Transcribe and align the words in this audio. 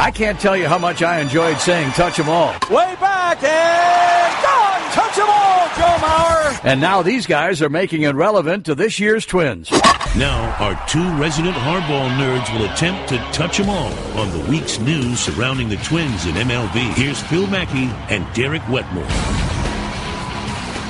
I 0.00 0.10
can't 0.10 0.40
tell 0.40 0.56
you 0.56 0.66
how 0.66 0.78
much 0.78 1.02
I 1.02 1.20
enjoyed 1.20 1.58
saying 1.58 1.90
touch 1.90 2.18
'em 2.18 2.30
all. 2.30 2.54
Way 2.70 2.96
back 2.98 3.42
and 3.42 4.34
gone. 4.42 4.92
Touch 4.92 5.18
'em 5.18 5.28
all, 5.28 5.68
Joe 5.76 5.96
Mauer. 6.00 6.60
And 6.64 6.80
now 6.80 7.02
these 7.02 7.26
guys 7.26 7.60
are 7.60 7.68
making 7.68 8.02
it 8.04 8.14
relevant 8.14 8.64
to 8.64 8.74
this 8.74 8.98
year's 8.98 9.26
Twins. 9.26 9.70
Now, 10.16 10.56
our 10.58 10.74
two 10.88 11.06
resident 11.18 11.54
hardball 11.54 12.08
nerds 12.16 12.50
will 12.54 12.64
attempt 12.64 13.10
to 13.10 13.18
touch 13.32 13.58
them 13.58 13.68
all 13.68 13.92
on 14.16 14.32
the 14.32 14.50
week's 14.50 14.78
news 14.78 15.20
surrounding 15.20 15.68
the 15.68 15.76
Twins 15.76 16.24
in 16.24 16.34
MLB. 16.34 16.80
Here's 16.94 17.20
Phil 17.20 17.46
Mackey 17.48 17.90
and 18.08 18.24
Derek 18.32 18.66
Wetmore. 18.70 19.04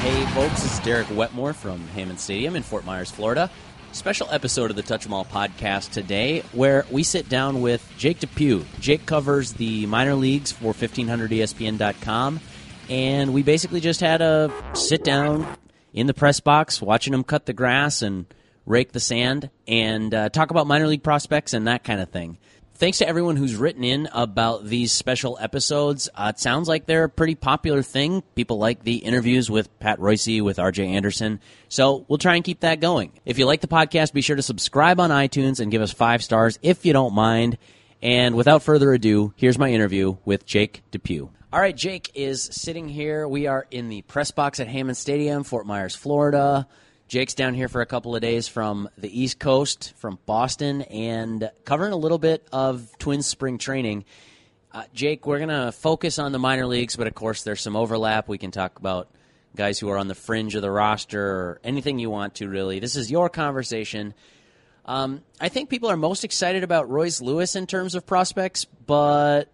Hey, 0.02 0.24
folks, 0.34 0.62
this 0.62 0.74
is 0.74 0.78
Derek 0.78 1.08
Wetmore 1.10 1.52
from 1.52 1.86
Hammond 1.96 2.20
Stadium 2.20 2.54
in 2.54 2.62
Fort 2.62 2.86
Myers, 2.86 3.10
Florida. 3.10 3.50
Special 3.92 4.28
episode 4.30 4.70
of 4.70 4.76
the 4.76 4.82
Touch 4.82 5.04
'em 5.04 5.12
All 5.12 5.24
podcast 5.24 5.90
today, 5.90 6.42
where 6.52 6.86
we 6.90 7.02
sit 7.02 7.28
down 7.28 7.60
with 7.60 7.86
Jake 7.98 8.20
Depue. 8.20 8.64
Jake 8.80 9.04
covers 9.04 9.54
the 9.54 9.84
minor 9.86 10.14
leagues 10.14 10.52
for 10.52 10.72
1500ESPN.com, 10.72 12.40
and 12.88 13.34
we 13.34 13.42
basically 13.42 13.80
just 13.80 14.00
had 14.00 14.22
a 14.22 14.50
sit 14.74 15.02
down 15.04 15.46
in 15.92 16.06
the 16.06 16.14
press 16.14 16.40
box, 16.40 16.80
watching 16.80 17.12
him 17.12 17.24
cut 17.24 17.46
the 17.46 17.52
grass 17.52 18.00
and 18.00 18.26
rake 18.64 18.92
the 18.92 19.00
sand, 19.00 19.50
and 19.66 20.14
uh, 20.14 20.28
talk 20.28 20.50
about 20.50 20.66
minor 20.68 20.86
league 20.86 21.02
prospects 21.02 21.52
and 21.52 21.66
that 21.66 21.82
kind 21.82 22.00
of 22.00 22.08
thing. 22.10 22.38
Thanks 22.80 22.96
to 23.00 23.06
everyone 23.06 23.36
who's 23.36 23.56
written 23.56 23.84
in 23.84 24.08
about 24.10 24.64
these 24.64 24.90
special 24.90 25.36
episodes. 25.38 26.08
Uh, 26.14 26.32
it 26.34 26.40
sounds 26.40 26.66
like 26.66 26.86
they're 26.86 27.04
a 27.04 27.10
pretty 27.10 27.34
popular 27.34 27.82
thing. 27.82 28.22
People 28.34 28.56
like 28.56 28.82
the 28.84 28.96
interviews 28.96 29.50
with 29.50 29.78
Pat 29.80 29.98
Reusse, 29.98 30.40
with 30.40 30.56
RJ 30.56 30.86
Anderson. 30.86 31.40
So 31.68 32.06
we'll 32.08 32.16
try 32.16 32.36
and 32.36 32.42
keep 32.42 32.60
that 32.60 32.80
going. 32.80 33.12
If 33.26 33.38
you 33.38 33.44
like 33.44 33.60
the 33.60 33.68
podcast, 33.68 34.14
be 34.14 34.22
sure 34.22 34.36
to 34.36 34.40
subscribe 34.40 34.98
on 34.98 35.10
iTunes 35.10 35.60
and 35.60 35.70
give 35.70 35.82
us 35.82 35.92
five 35.92 36.24
stars 36.24 36.58
if 36.62 36.86
you 36.86 36.94
don't 36.94 37.12
mind. 37.12 37.58
And 38.00 38.34
without 38.34 38.62
further 38.62 38.94
ado, 38.94 39.34
here's 39.36 39.58
my 39.58 39.68
interview 39.68 40.16
with 40.24 40.46
Jake 40.46 40.82
Depue. 40.90 41.28
All 41.52 41.60
right, 41.60 41.76
Jake 41.76 42.10
is 42.14 42.44
sitting 42.44 42.88
here. 42.88 43.28
We 43.28 43.46
are 43.46 43.66
in 43.70 43.90
the 43.90 44.00
press 44.00 44.30
box 44.30 44.58
at 44.58 44.68
Hammond 44.68 44.96
Stadium, 44.96 45.44
Fort 45.44 45.66
Myers, 45.66 45.94
Florida. 45.94 46.66
Jake's 47.10 47.34
down 47.34 47.54
here 47.54 47.66
for 47.66 47.80
a 47.80 47.86
couple 47.86 48.14
of 48.14 48.22
days 48.22 48.46
from 48.46 48.88
the 48.96 49.20
East 49.20 49.40
Coast, 49.40 49.94
from 49.96 50.20
Boston, 50.26 50.82
and 50.82 51.50
covering 51.64 51.92
a 51.92 51.96
little 51.96 52.18
bit 52.18 52.46
of 52.52 52.88
Twins 53.00 53.26
spring 53.26 53.58
training. 53.58 54.04
Uh, 54.70 54.84
Jake, 54.94 55.26
we're 55.26 55.38
going 55.38 55.48
to 55.48 55.72
focus 55.72 56.20
on 56.20 56.30
the 56.30 56.38
minor 56.38 56.66
leagues, 56.66 56.94
but 56.94 57.08
of 57.08 57.14
course, 57.16 57.42
there's 57.42 57.62
some 57.62 57.74
overlap. 57.74 58.28
We 58.28 58.38
can 58.38 58.52
talk 58.52 58.78
about 58.78 59.08
guys 59.56 59.80
who 59.80 59.88
are 59.88 59.98
on 59.98 60.06
the 60.06 60.14
fringe 60.14 60.54
of 60.54 60.62
the 60.62 60.70
roster 60.70 61.20
or 61.20 61.60
anything 61.64 61.98
you 61.98 62.10
want 62.10 62.36
to, 62.36 62.48
really. 62.48 62.78
This 62.78 62.94
is 62.94 63.10
your 63.10 63.28
conversation. 63.28 64.14
Um, 64.86 65.24
I 65.40 65.48
think 65.48 65.68
people 65.68 65.90
are 65.90 65.96
most 65.96 66.22
excited 66.22 66.62
about 66.62 66.88
Royce 66.88 67.20
Lewis 67.20 67.56
in 67.56 67.66
terms 67.66 67.96
of 67.96 68.06
prospects, 68.06 68.66
but 68.66 69.48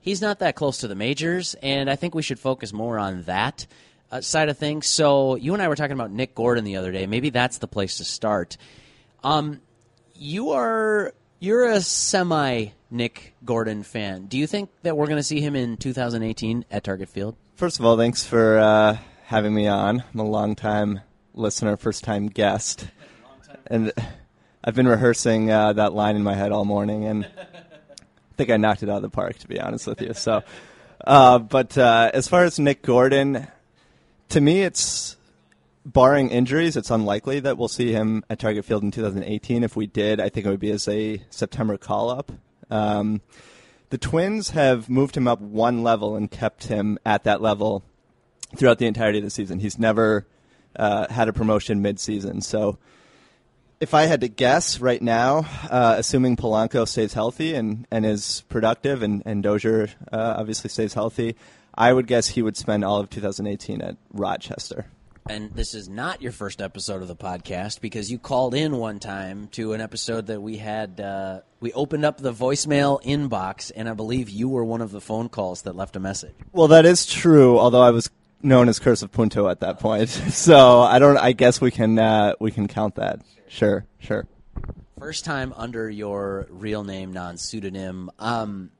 he's 0.00 0.22
not 0.22 0.38
that 0.38 0.56
close 0.56 0.78
to 0.78 0.88
the 0.88 0.94
majors, 0.94 1.54
and 1.62 1.90
I 1.90 1.96
think 1.96 2.14
we 2.14 2.22
should 2.22 2.38
focus 2.38 2.72
more 2.72 2.98
on 2.98 3.24
that 3.24 3.66
uh, 4.10 4.20
side 4.20 4.48
of 4.48 4.58
things. 4.58 4.86
So 4.86 5.36
you 5.36 5.54
and 5.54 5.62
I 5.62 5.68
were 5.68 5.76
talking 5.76 5.92
about 5.92 6.10
Nick 6.10 6.34
Gordon 6.34 6.64
the 6.64 6.76
other 6.76 6.92
day. 6.92 7.06
Maybe 7.06 7.30
that's 7.30 7.58
the 7.58 7.68
place 7.68 7.98
to 7.98 8.04
start. 8.04 8.56
Um, 9.22 9.60
you 10.14 10.50
are 10.50 11.12
you're 11.40 11.68
a 11.68 11.80
semi 11.80 12.68
Nick 12.90 13.34
Gordon 13.44 13.82
fan. 13.82 14.26
Do 14.26 14.38
you 14.38 14.46
think 14.46 14.70
that 14.82 14.96
we're 14.96 15.06
going 15.06 15.18
to 15.18 15.22
see 15.22 15.40
him 15.40 15.54
in 15.54 15.76
2018 15.76 16.64
at 16.70 16.84
Target 16.84 17.08
Field? 17.08 17.36
First 17.54 17.78
of 17.78 17.84
all, 17.84 17.96
thanks 17.96 18.24
for 18.24 18.58
uh, 18.58 18.98
having 19.24 19.54
me 19.54 19.66
on. 19.66 20.02
I'm 20.12 20.20
a 20.20 20.24
long 20.24 20.56
time 20.56 21.00
listener, 21.34 21.76
first 21.76 22.04
time 22.04 22.26
guest, 22.28 22.86
and 23.66 23.92
I've 24.64 24.74
been 24.74 24.88
rehearsing 24.88 25.50
uh, 25.50 25.74
that 25.74 25.92
line 25.92 26.16
in 26.16 26.22
my 26.22 26.34
head 26.34 26.52
all 26.52 26.64
morning, 26.64 27.04
and 27.04 27.24
I 27.24 28.34
think 28.36 28.50
I 28.50 28.56
knocked 28.56 28.82
it 28.82 28.88
out 28.88 28.96
of 28.96 29.02
the 29.02 29.10
park, 29.10 29.38
to 29.38 29.48
be 29.48 29.60
honest 29.60 29.86
with 29.86 30.00
you. 30.00 30.14
So, 30.14 30.42
uh, 31.06 31.38
but 31.38 31.76
uh, 31.76 32.10
as 32.14 32.26
far 32.28 32.44
as 32.44 32.58
Nick 32.58 32.82
Gordon, 32.82 33.46
to 34.30 34.40
me, 34.40 34.62
it's 34.62 35.16
barring 35.84 36.30
injuries, 36.30 36.76
it's 36.76 36.90
unlikely 36.90 37.40
that 37.40 37.56
we'll 37.56 37.68
see 37.68 37.92
him 37.92 38.24
at 38.28 38.38
Target 38.38 38.64
Field 38.64 38.82
in 38.82 38.90
2018. 38.90 39.64
If 39.64 39.76
we 39.76 39.86
did, 39.86 40.20
I 40.20 40.28
think 40.28 40.46
it 40.46 40.50
would 40.50 40.60
be 40.60 40.70
as 40.70 40.86
a 40.88 41.22
September 41.30 41.78
call 41.78 42.10
up. 42.10 42.32
Um, 42.70 43.22
the 43.90 43.98
Twins 43.98 44.50
have 44.50 44.90
moved 44.90 45.16
him 45.16 45.26
up 45.26 45.40
one 45.40 45.82
level 45.82 46.14
and 46.14 46.30
kept 46.30 46.64
him 46.64 46.98
at 47.06 47.24
that 47.24 47.40
level 47.40 47.82
throughout 48.56 48.78
the 48.78 48.86
entirety 48.86 49.18
of 49.18 49.24
the 49.24 49.30
season. 49.30 49.60
He's 49.60 49.78
never 49.78 50.26
uh, 50.76 51.08
had 51.08 51.28
a 51.28 51.32
promotion 51.32 51.82
midseason. 51.82 52.42
So 52.42 52.78
if 53.80 53.94
I 53.94 54.02
had 54.02 54.20
to 54.20 54.28
guess 54.28 54.80
right 54.80 55.00
now, 55.00 55.46
uh, 55.70 55.94
assuming 55.98 56.36
Polanco 56.36 56.86
stays 56.86 57.14
healthy 57.14 57.54
and, 57.54 57.86
and 57.90 58.04
is 58.04 58.42
productive 58.48 59.02
and, 59.02 59.22
and 59.24 59.42
Dozier 59.42 59.88
uh, 60.12 60.34
obviously 60.36 60.68
stays 60.68 60.92
healthy, 60.92 61.36
I 61.78 61.92
would 61.92 62.08
guess 62.08 62.26
he 62.26 62.42
would 62.42 62.56
spend 62.56 62.84
all 62.84 62.98
of 62.98 63.08
2018 63.08 63.80
at 63.82 63.96
Rochester. 64.12 64.86
And 65.30 65.52
this 65.52 65.74
is 65.74 65.88
not 65.88 66.20
your 66.20 66.32
first 66.32 66.60
episode 66.60 67.02
of 67.02 67.08
the 67.08 67.14
podcast 67.14 67.80
because 67.80 68.10
you 68.10 68.18
called 68.18 68.52
in 68.52 68.78
one 68.78 68.98
time 68.98 69.46
to 69.52 69.74
an 69.74 69.80
episode 69.80 70.26
that 70.26 70.40
we 70.40 70.56
had. 70.56 71.00
Uh, 71.00 71.42
we 71.60 71.72
opened 71.74 72.04
up 72.04 72.18
the 72.18 72.32
voicemail 72.32 73.00
inbox, 73.04 73.70
and 73.76 73.88
I 73.88 73.94
believe 73.94 74.28
you 74.28 74.48
were 74.48 74.64
one 74.64 74.80
of 74.80 74.90
the 74.90 75.00
phone 75.00 75.28
calls 75.28 75.62
that 75.62 75.76
left 75.76 75.94
a 75.94 76.00
message. 76.00 76.34
Well, 76.50 76.66
that 76.68 76.84
is 76.84 77.06
true. 77.06 77.60
Although 77.60 77.82
I 77.82 77.90
was 77.90 78.10
known 78.42 78.68
as 78.68 78.80
Curse 78.80 79.02
of 79.02 79.12
Punto 79.12 79.48
at 79.48 79.60
that 79.60 79.78
point, 79.78 80.08
so 80.32 80.80
I 80.80 80.98
don't. 80.98 81.16
I 81.16 81.30
guess 81.30 81.60
we 81.60 81.70
can 81.70 81.96
uh, 81.96 82.32
we 82.40 82.50
can 82.50 82.66
count 82.66 82.96
that. 82.96 83.20
Sure, 83.46 83.86
sure. 84.00 84.26
First 84.98 85.24
time 85.24 85.54
under 85.56 85.88
your 85.88 86.48
real 86.50 86.82
name, 86.82 87.12
non 87.12 87.36
pseudonym. 87.36 88.10
Um, 88.18 88.72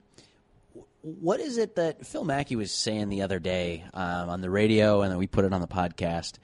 what 1.02 1.40
is 1.40 1.58
it 1.58 1.76
that 1.76 2.06
Phil 2.06 2.24
Mackey 2.24 2.56
was 2.56 2.72
saying 2.72 3.08
the 3.08 3.22
other 3.22 3.38
day 3.38 3.84
um, 3.94 4.28
on 4.28 4.40
the 4.40 4.50
radio, 4.50 5.02
and 5.02 5.10
then 5.10 5.18
we 5.18 5.26
put 5.26 5.44
it 5.44 5.52
on 5.52 5.60
the 5.60 5.68
podcast? 5.68 6.38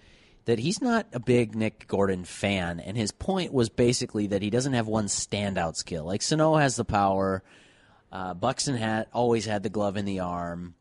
That 0.46 0.58
he's 0.58 0.82
not 0.82 1.06
a 1.12 1.20
big 1.20 1.54
Nick 1.54 1.86
Gordon 1.86 2.24
fan, 2.24 2.78
and 2.78 2.96
his 2.96 3.12
point 3.12 3.52
was 3.52 3.70
basically 3.70 4.28
that 4.28 4.42
he 4.42 4.50
doesn't 4.50 4.74
have 4.74 4.86
one 4.86 5.06
standout 5.06 5.74
skill. 5.76 6.04
Like 6.04 6.20
Sano 6.20 6.56
has 6.56 6.76
the 6.76 6.84
power, 6.84 7.42
uh, 8.12 8.34
Buxton 8.34 8.76
had 8.76 9.06
always 9.12 9.46
had 9.46 9.62
the 9.62 9.70
glove 9.70 9.96
in 9.96 10.04
the 10.04 10.20
arm. 10.20 10.74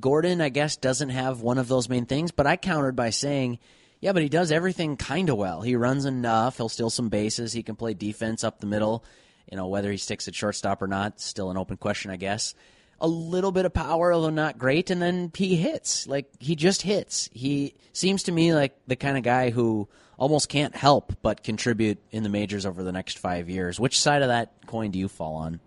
Gordon, 0.00 0.40
I 0.40 0.48
guess, 0.48 0.76
doesn't 0.76 1.10
have 1.10 1.42
one 1.42 1.58
of 1.58 1.68
those 1.68 1.88
main 1.88 2.06
things, 2.06 2.30
but 2.30 2.46
I 2.46 2.56
countered 2.56 2.96
by 2.96 3.10
saying, 3.10 3.58
yeah, 4.00 4.12
but 4.12 4.22
he 4.22 4.28
does 4.28 4.50
everything 4.50 4.96
kind 4.96 5.28
of 5.28 5.36
well. 5.36 5.62
He 5.62 5.76
runs 5.76 6.04
enough. 6.04 6.56
He'll 6.56 6.68
steal 6.68 6.90
some 6.90 7.08
bases. 7.08 7.52
He 7.52 7.62
can 7.62 7.76
play 7.76 7.94
defense 7.94 8.44
up 8.44 8.60
the 8.60 8.66
middle. 8.66 9.04
You 9.50 9.56
know, 9.56 9.68
whether 9.68 9.90
he 9.90 9.96
sticks 9.96 10.28
at 10.28 10.34
shortstop 10.34 10.82
or 10.82 10.86
not, 10.86 11.20
still 11.20 11.50
an 11.50 11.56
open 11.56 11.76
question, 11.76 12.10
I 12.10 12.16
guess. 12.16 12.54
A 13.00 13.06
little 13.06 13.52
bit 13.52 13.66
of 13.66 13.74
power, 13.74 14.12
although 14.12 14.30
not 14.30 14.58
great, 14.58 14.90
and 14.90 15.00
then 15.00 15.30
he 15.34 15.56
hits. 15.56 16.06
Like, 16.06 16.26
he 16.40 16.56
just 16.56 16.82
hits. 16.82 17.28
He 17.32 17.74
seems 17.92 18.24
to 18.24 18.32
me 18.32 18.54
like 18.54 18.76
the 18.86 18.96
kind 18.96 19.16
of 19.16 19.22
guy 19.22 19.50
who 19.50 19.88
almost 20.18 20.48
can't 20.48 20.74
help 20.74 21.12
but 21.22 21.42
contribute 21.42 21.98
in 22.10 22.22
the 22.22 22.28
majors 22.28 22.64
over 22.66 22.82
the 22.82 22.92
next 22.92 23.18
five 23.18 23.48
years. 23.48 23.78
Which 23.78 24.00
side 24.00 24.22
of 24.22 24.28
that 24.28 24.52
coin 24.66 24.90
do 24.90 24.98
you 24.98 25.08
fall 25.08 25.36
on? 25.36 25.60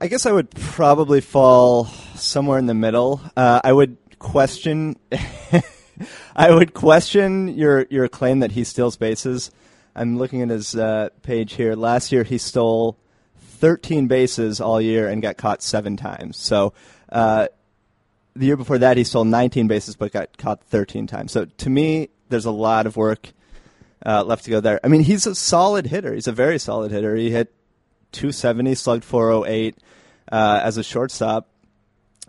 I 0.00 0.08
guess 0.08 0.26
I 0.26 0.32
would 0.32 0.50
probably 0.50 1.20
fall 1.20 1.84
somewhere 2.16 2.58
in 2.58 2.66
the 2.66 2.74
middle. 2.74 3.20
Uh, 3.36 3.60
I 3.62 3.72
would 3.72 3.96
question. 4.18 4.96
I 6.36 6.52
would 6.52 6.74
question 6.74 7.48
your 7.56 7.86
your 7.88 8.08
claim 8.08 8.40
that 8.40 8.52
he 8.52 8.64
steals 8.64 8.96
bases. 8.96 9.52
I'm 9.94 10.18
looking 10.18 10.42
at 10.42 10.48
his 10.48 10.74
uh, 10.74 11.10
page 11.22 11.54
here. 11.54 11.76
Last 11.76 12.10
year 12.10 12.24
he 12.24 12.38
stole 12.38 12.98
13 13.64 14.08
bases 14.08 14.60
all 14.60 14.78
year 14.78 15.08
and 15.08 15.22
got 15.22 15.38
caught 15.38 15.62
seven 15.62 15.96
times. 15.96 16.36
So 16.36 16.74
uh, 17.10 17.48
the 18.36 18.44
year 18.44 18.58
before 18.58 18.76
that 18.76 18.98
he 18.98 19.04
stole 19.04 19.24
19 19.24 19.68
bases 19.68 19.96
but 19.96 20.12
got 20.12 20.36
caught 20.36 20.62
13 20.64 21.06
times. 21.06 21.32
So 21.32 21.46
to 21.46 21.70
me, 21.70 22.10
there's 22.28 22.44
a 22.44 22.50
lot 22.50 22.84
of 22.84 22.98
work 22.98 23.30
uh, 24.04 24.22
left 24.22 24.44
to 24.44 24.50
go 24.50 24.60
there. 24.60 24.80
I 24.84 24.88
mean, 24.88 25.00
he's 25.00 25.26
a 25.26 25.34
solid 25.34 25.86
hitter. 25.86 26.12
He's 26.12 26.26
a 26.26 26.32
very 26.32 26.58
solid 26.58 26.90
hitter. 26.90 27.16
He 27.16 27.30
hit 27.30 27.54
270, 28.12 28.74
slugged 28.74 29.02
408 29.02 29.78
uh, 30.30 30.60
as 30.62 30.76
a 30.76 30.84
shortstop 30.84 31.48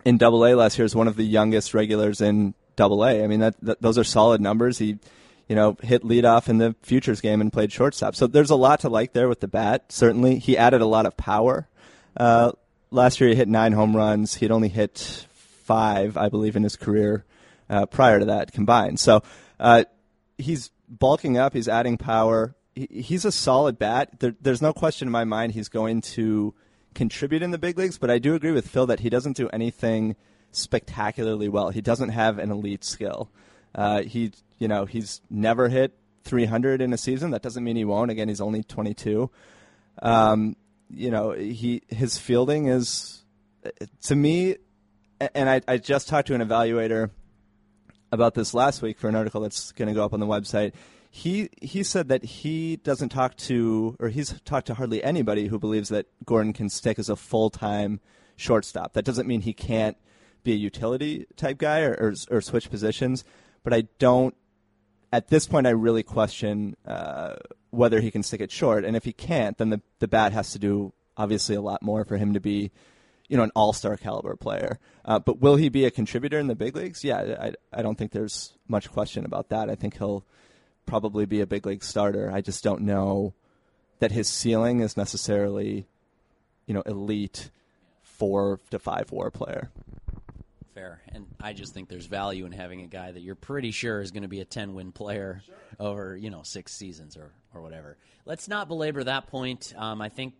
in 0.06 0.16
Double 0.16 0.46
A 0.46 0.54
last 0.54 0.78
year. 0.78 0.86
Is 0.86 0.96
one 0.96 1.06
of 1.06 1.16
the 1.16 1.24
youngest 1.24 1.74
regulars 1.74 2.22
in 2.22 2.54
Double 2.76 3.04
A. 3.04 3.22
I 3.22 3.26
mean, 3.26 3.40
that, 3.40 3.56
that, 3.60 3.82
those 3.82 3.98
are 3.98 4.04
solid 4.04 4.40
numbers. 4.40 4.78
He, 4.78 5.00
you 5.48 5.54
know, 5.54 5.76
hit 5.82 6.02
leadoff 6.02 6.48
in 6.48 6.58
the 6.58 6.74
futures 6.82 7.20
game 7.20 7.40
and 7.40 7.52
played 7.52 7.72
shortstop. 7.72 8.16
So 8.16 8.26
there's 8.26 8.50
a 8.50 8.56
lot 8.56 8.80
to 8.80 8.88
like 8.88 9.12
there 9.12 9.28
with 9.28 9.40
the 9.40 9.48
bat. 9.48 9.92
Certainly, 9.92 10.38
he 10.38 10.56
added 10.56 10.80
a 10.80 10.86
lot 10.86 11.06
of 11.06 11.16
power. 11.16 11.68
Uh, 12.16 12.52
last 12.90 13.20
year, 13.20 13.30
he 13.30 13.36
hit 13.36 13.48
nine 13.48 13.72
home 13.72 13.96
runs. 13.96 14.34
He 14.36 14.44
had 14.44 14.52
only 14.52 14.68
hit 14.68 15.26
five, 15.30 16.16
I 16.16 16.28
believe, 16.28 16.56
in 16.56 16.62
his 16.62 16.76
career 16.76 17.24
uh, 17.70 17.86
prior 17.86 18.18
to 18.18 18.24
that 18.26 18.52
combined. 18.52 18.98
So 18.98 19.22
uh, 19.60 19.84
he's 20.38 20.70
bulking 20.88 21.38
up. 21.38 21.54
He's 21.54 21.68
adding 21.68 21.96
power. 21.96 22.54
He, 22.74 22.88
he's 22.90 23.24
a 23.24 23.32
solid 23.32 23.78
bat. 23.78 24.20
There, 24.20 24.34
there's 24.40 24.62
no 24.62 24.72
question 24.72 25.08
in 25.08 25.12
my 25.12 25.24
mind 25.24 25.52
he's 25.52 25.68
going 25.68 26.00
to 26.02 26.54
contribute 26.94 27.42
in 27.42 27.50
the 27.50 27.58
big 27.58 27.78
leagues. 27.78 27.98
But 27.98 28.10
I 28.10 28.18
do 28.18 28.34
agree 28.34 28.52
with 28.52 28.68
Phil 28.68 28.86
that 28.86 29.00
he 29.00 29.10
doesn't 29.10 29.36
do 29.36 29.48
anything 29.50 30.16
spectacularly 30.52 31.48
well. 31.48 31.70
He 31.70 31.80
doesn't 31.80 32.10
have 32.10 32.38
an 32.38 32.50
elite 32.50 32.84
skill. 32.84 33.30
Uh, 33.74 34.02
he, 34.02 34.32
you 34.58 34.68
know, 34.68 34.84
he's 34.84 35.20
never 35.30 35.68
hit 35.68 35.98
300 36.24 36.80
in 36.80 36.92
a 36.92 36.98
season. 36.98 37.30
That 37.30 37.42
doesn't 37.42 37.62
mean 37.62 37.76
he 37.76 37.84
won't. 37.84 38.10
Again, 38.10 38.28
he's 38.28 38.40
only 38.40 38.62
22. 38.62 39.30
Um, 40.02 40.56
you 40.90 41.10
know, 41.10 41.32
he 41.32 41.82
his 41.88 42.18
fielding 42.18 42.66
is 42.66 43.24
to 44.02 44.14
me, 44.14 44.56
and 45.34 45.48
I, 45.48 45.60
I 45.66 45.78
just 45.78 46.08
talked 46.08 46.28
to 46.28 46.34
an 46.34 46.40
evaluator 46.40 47.10
about 48.12 48.34
this 48.34 48.54
last 48.54 48.82
week 48.82 48.98
for 48.98 49.08
an 49.08 49.16
article 49.16 49.40
that's 49.40 49.72
going 49.72 49.88
to 49.88 49.94
go 49.94 50.04
up 50.04 50.12
on 50.12 50.20
the 50.20 50.26
website. 50.26 50.72
He 51.10 51.48
he 51.60 51.82
said 51.82 52.08
that 52.08 52.24
he 52.24 52.76
doesn't 52.76 53.08
talk 53.08 53.36
to, 53.38 53.96
or 53.98 54.08
he's 54.08 54.38
talked 54.44 54.66
to 54.66 54.74
hardly 54.74 55.02
anybody 55.02 55.48
who 55.48 55.58
believes 55.58 55.88
that 55.88 56.06
Gordon 56.24 56.52
can 56.52 56.68
stick 56.68 56.98
as 56.98 57.08
a 57.08 57.16
full 57.16 57.50
time 57.50 58.00
shortstop. 58.36 58.92
That 58.92 59.04
doesn't 59.04 59.26
mean 59.26 59.40
he 59.40 59.54
can't 59.54 59.96
be 60.44 60.52
a 60.52 60.56
utility 60.56 61.26
type 61.36 61.58
guy 61.58 61.80
or, 61.80 61.92
or, 61.92 62.36
or 62.36 62.40
switch 62.40 62.70
positions, 62.70 63.24
but 63.64 63.72
I 63.72 63.88
don't. 63.98 64.34
At 65.16 65.28
this 65.28 65.46
point, 65.46 65.66
I 65.66 65.70
really 65.70 66.02
question 66.02 66.76
uh, 66.86 67.36
whether 67.70 68.02
he 68.02 68.10
can 68.10 68.22
stick 68.22 68.42
it 68.42 68.50
short, 68.50 68.84
and 68.84 68.94
if 68.94 69.04
he 69.04 69.14
can't, 69.14 69.56
then 69.56 69.70
the 69.70 69.80
the 69.98 70.08
bat 70.08 70.34
has 70.34 70.52
to 70.52 70.58
do 70.58 70.92
obviously 71.16 71.56
a 71.56 71.62
lot 71.62 71.80
more 71.80 72.04
for 72.04 72.18
him 72.18 72.34
to 72.34 72.40
be 72.40 72.70
you 73.26 73.38
know 73.38 73.42
an 73.42 73.50
all 73.56 73.72
star 73.72 73.96
caliber 73.96 74.36
player. 74.36 74.78
Uh, 75.06 75.18
but 75.18 75.40
will 75.40 75.56
he 75.56 75.70
be 75.70 75.86
a 75.86 75.90
contributor 75.90 76.38
in 76.38 76.48
the 76.48 76.54
big 76.54 76.76
leagues? 76.76 77.02
Yeah, 77.02 77.34
I 77.40 77.52
I 77.72 77.80
don't 77.80 77.96
think 77.96 78.12
there's 78.12 78.58
much 78.68 78.92
question 78.92 79.24
about 79.24 79.48
that. 79.48 79.70
I 79.70 79.74
think 79.74 79.96
he'll 79.96 80.22
probably 80.84 81.24
be 81.24 81.40
a 81.40 81.46
big 81.46 81.64
league 81.64 81.82
starter. 81.82 82.30
I 82.30 82.42
just 82.42 82.62
don't 82.62 82.82
know 82.82 83.32
that 84.00 84.12
his 84.12 84.28
ceiling 84.28 84.80
is 84.80 84.98
necessarily 84.98 85.86
you 86.66 86.74
know 86.74 86.82
elite 86.82 87.48
four 88.02 88.60
to 88.70 88.78
five 88.78 89.10
WAR 89.10 89.30
player. 89.30 89.70
Fair, 90.76 91.00
and 91.08 91.24
I 91.40 91.54
just 91.54 91.72
think 91.72 91.88
there's 91.88 92.04
value 92.04 92.44
in 92.44 92.52
having 92.52 92.82
a 92.82 92.86
guy 92.86 93.10
that 93.10 93.22
you're 93.22 93.34
pretty 93.34 93.70
sure 93.70 94.02
is 94.02 94.10
going 94.10 94.24
to 94.24 94.28
be 94.28 94.40
a 94.40 94.44
10 94.44 94.74
win 94.74 94.92
player 94.92 95.40
sure. 95.46 95.54
over 95.80 96.14
you 96.14 96.28
know 96.28 96.42
six 96.42 96.74
seasons 96.74 97.16
or 97.16 97.32
or 97.54 97.62
whatever. 97.62 97.96
Let's 98.26 98.46
not 98.46 98.68
belabor 98.68 99.02
that 99.04 99.28
point. 99.28 99.72
Um, 99.74 100.02
I 100.02 100.10
think 100.10 100.34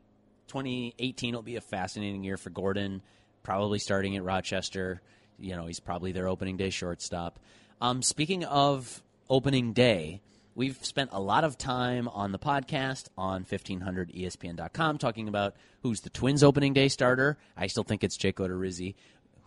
2018 0.48 1.34
will 1.34 1.40
be 1.40 1.56
a 1.56 1.62
fascinating 1.62 2.22
year 2.22 2.36
for 2.36 2.50
Gordon. 2.50 3.00
Probably 3.44 3.78
starting 3.78 4.14
at 4.14 4.24
Rochester. 4.24 5.00
You 5.38 5.56
know, 5.56 5.68
he's 5.68 5.80
probably 5.80 6.12
their 6.12 6.28
opening 6.28 6.58
day 6.58 6.68
shortstop. 6.68 7.40
Um, 7.80 8.02
speaking 8.02 8.44
of 8.44 9.02
opening 9.30 9.72
day, 9.72 10.20
we've 10.54 10.84
spent 10.84 11.10
a 11.12 11.20
lot 11.20 11.44
of 11.44 11.56
time 11.56 12.08
on 12.08 12.32
the 12.32 12.38
podcast 12.38 13.08
on 13.16 13.44
1500ESPN.com 13.44 14.98
talking 14.98 15.28
about 15.28 15.54
who's 15.82 16.00
the 16.00 16.10
Twins 16.10 16.42
opening 16.42 16.72
day 16.72 16.88
starter. 16.88 17.38
I 17.56 17.68
still 17.68 17.84
think 17.84 18.02
it's 18.02 18.16
Jake 18.16 18.36
Odorizzi. 18.36 18.96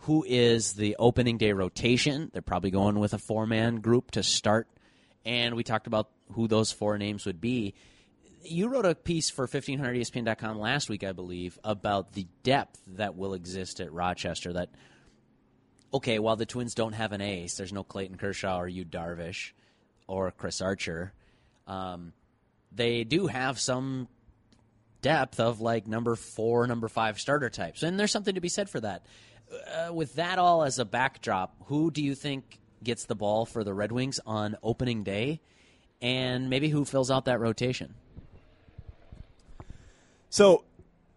Who 0.04 0.24
is 0.26 0.72
the 0.74 0.96
opening 0.98 1.38
day 1.38 1.52
rotation? 1.52 2.30
They're 2.32 2.42
probably 2.42 2.70
going 2.70 2.98
with 2.98 3.14
a 3.14 3.18
four 3.18 3.46
man 3.46 3.76
group 3.76 4.12
to 4.12 4.22
start. 4.22 4.68
And 5.24 5.54
we 5.54 5.62
talked 5.62 5.86
about 5.86 6.08
who 6.32 6.48
those 6.48 6.72
four 6.72 6.96
names 6.96 7.26
would 7.26 7.40
be 7.40 7.74
you 8.42 8.68
wrote 8.68 8.86
a 8.86 8.94
piece 8.94 9.30
for 9.30 9.46
1500ESPN.com 9.46 10.58
last 10.58 10.88
week, 10.88 11.04
I 11.04 11.12
believe, 11.12 11.58
about 11.64 12.12
the 12.12 12.26
depth 12.42 12.80
that 12.96 13.16
will 13.16 13.34
exist 13.34 13.80
at 13.80 13.92
Rochester. 13.92 14.52
That 14.52 14.70
okay, 15.92 16.18
while 16.18 16.36
the 16.36 16.46
Twins 16.46 16.74
don't 16.74 16.92
have 16.92 17.12
an 17.12 17.20
ace, 17.20 17.56
there's 17.56 17.72
no 17.72 17.82
Clayton 17.82 18.16
Kershaw 18.16 18.58
or 18.58 18.68
Yu 18.68 18.84
Darvish 18.84 19.52
or 20.06 20.30
Chris 20.30 20.60
Archer. 20.60 21.12
Um, 21.66 22.12
they 22.72 23.04
do 23.04 23.26
have 23.26 23.58
some 23.58 24.08
depth 25.02 25.40
of 25.40 25.60
like 25.60 25.86
number 25.86 26.16
four, 26.16 26.66
number 26.66 26.88
five 26.88 27.20
starter 27.20 27.50
types, 27.50 27.82
and 27.82 27.98
there's 27.98 28.12
something 28.12 28.34
to 28.34 28.40
be 28.40 28.48
said 28.48 28.70
for 28.70 28.80
that. 28.80 29.04
Uh, 29.50 29.92
with 29.92 30.14
that 30.14 30.38
all 30.38 30.62
as 30.62 30.78
a 30.78 30.84
backdrop, 30.84 31.54
who 31.66 31.90
do 31.90 32.02
you 32.02 32.14
think 32.14 32.58
gets 32.82 33.04
the 33.04 33.14
ball 33.14 33.44
for 33.44 33.64
the 33.64 33.74
Red 33.74 33.92
Wings 33.92 34.20
on 34.24 34.56
opening 34.62 35.02
day, 35.02 35.40
and 36.00 36.48
maybe 36.48 36.68
who 36.68 36.84
fills 36.84 37.10
out 37.10 37.24
that 37.24 37.40
rotation? 37.40 37.94
So, 40.28 40.64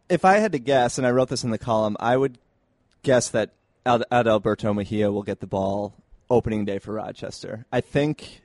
if 0.10 0.26
I 0.26 0.38
had 0.38 0.52
to 0.54 0.60
guess, 0.60 0.98
and 0.98 1.06
I 1.06 1.12
wrote 1.12 1.30
this 1.30 1.44
in 1.44 1.52
the 1.52 1.60
column, 1.60 1.96
I 2.00 2.18
would 2.18 2.40
guess 3.04 3.30
that 3.30 3.54
Adalberto 3.86 4.74
Mejia 4.74 5.12
will 5.12 5.24
get 5.24 5.40
the 5.40 5.48
ball 5.48 5.94
opening 6.30 6.66
day 6.66 6.80
for 6.80 6.94
Rochester. 6.94 7.66
I 7.72 7.82
think 7.82 8.42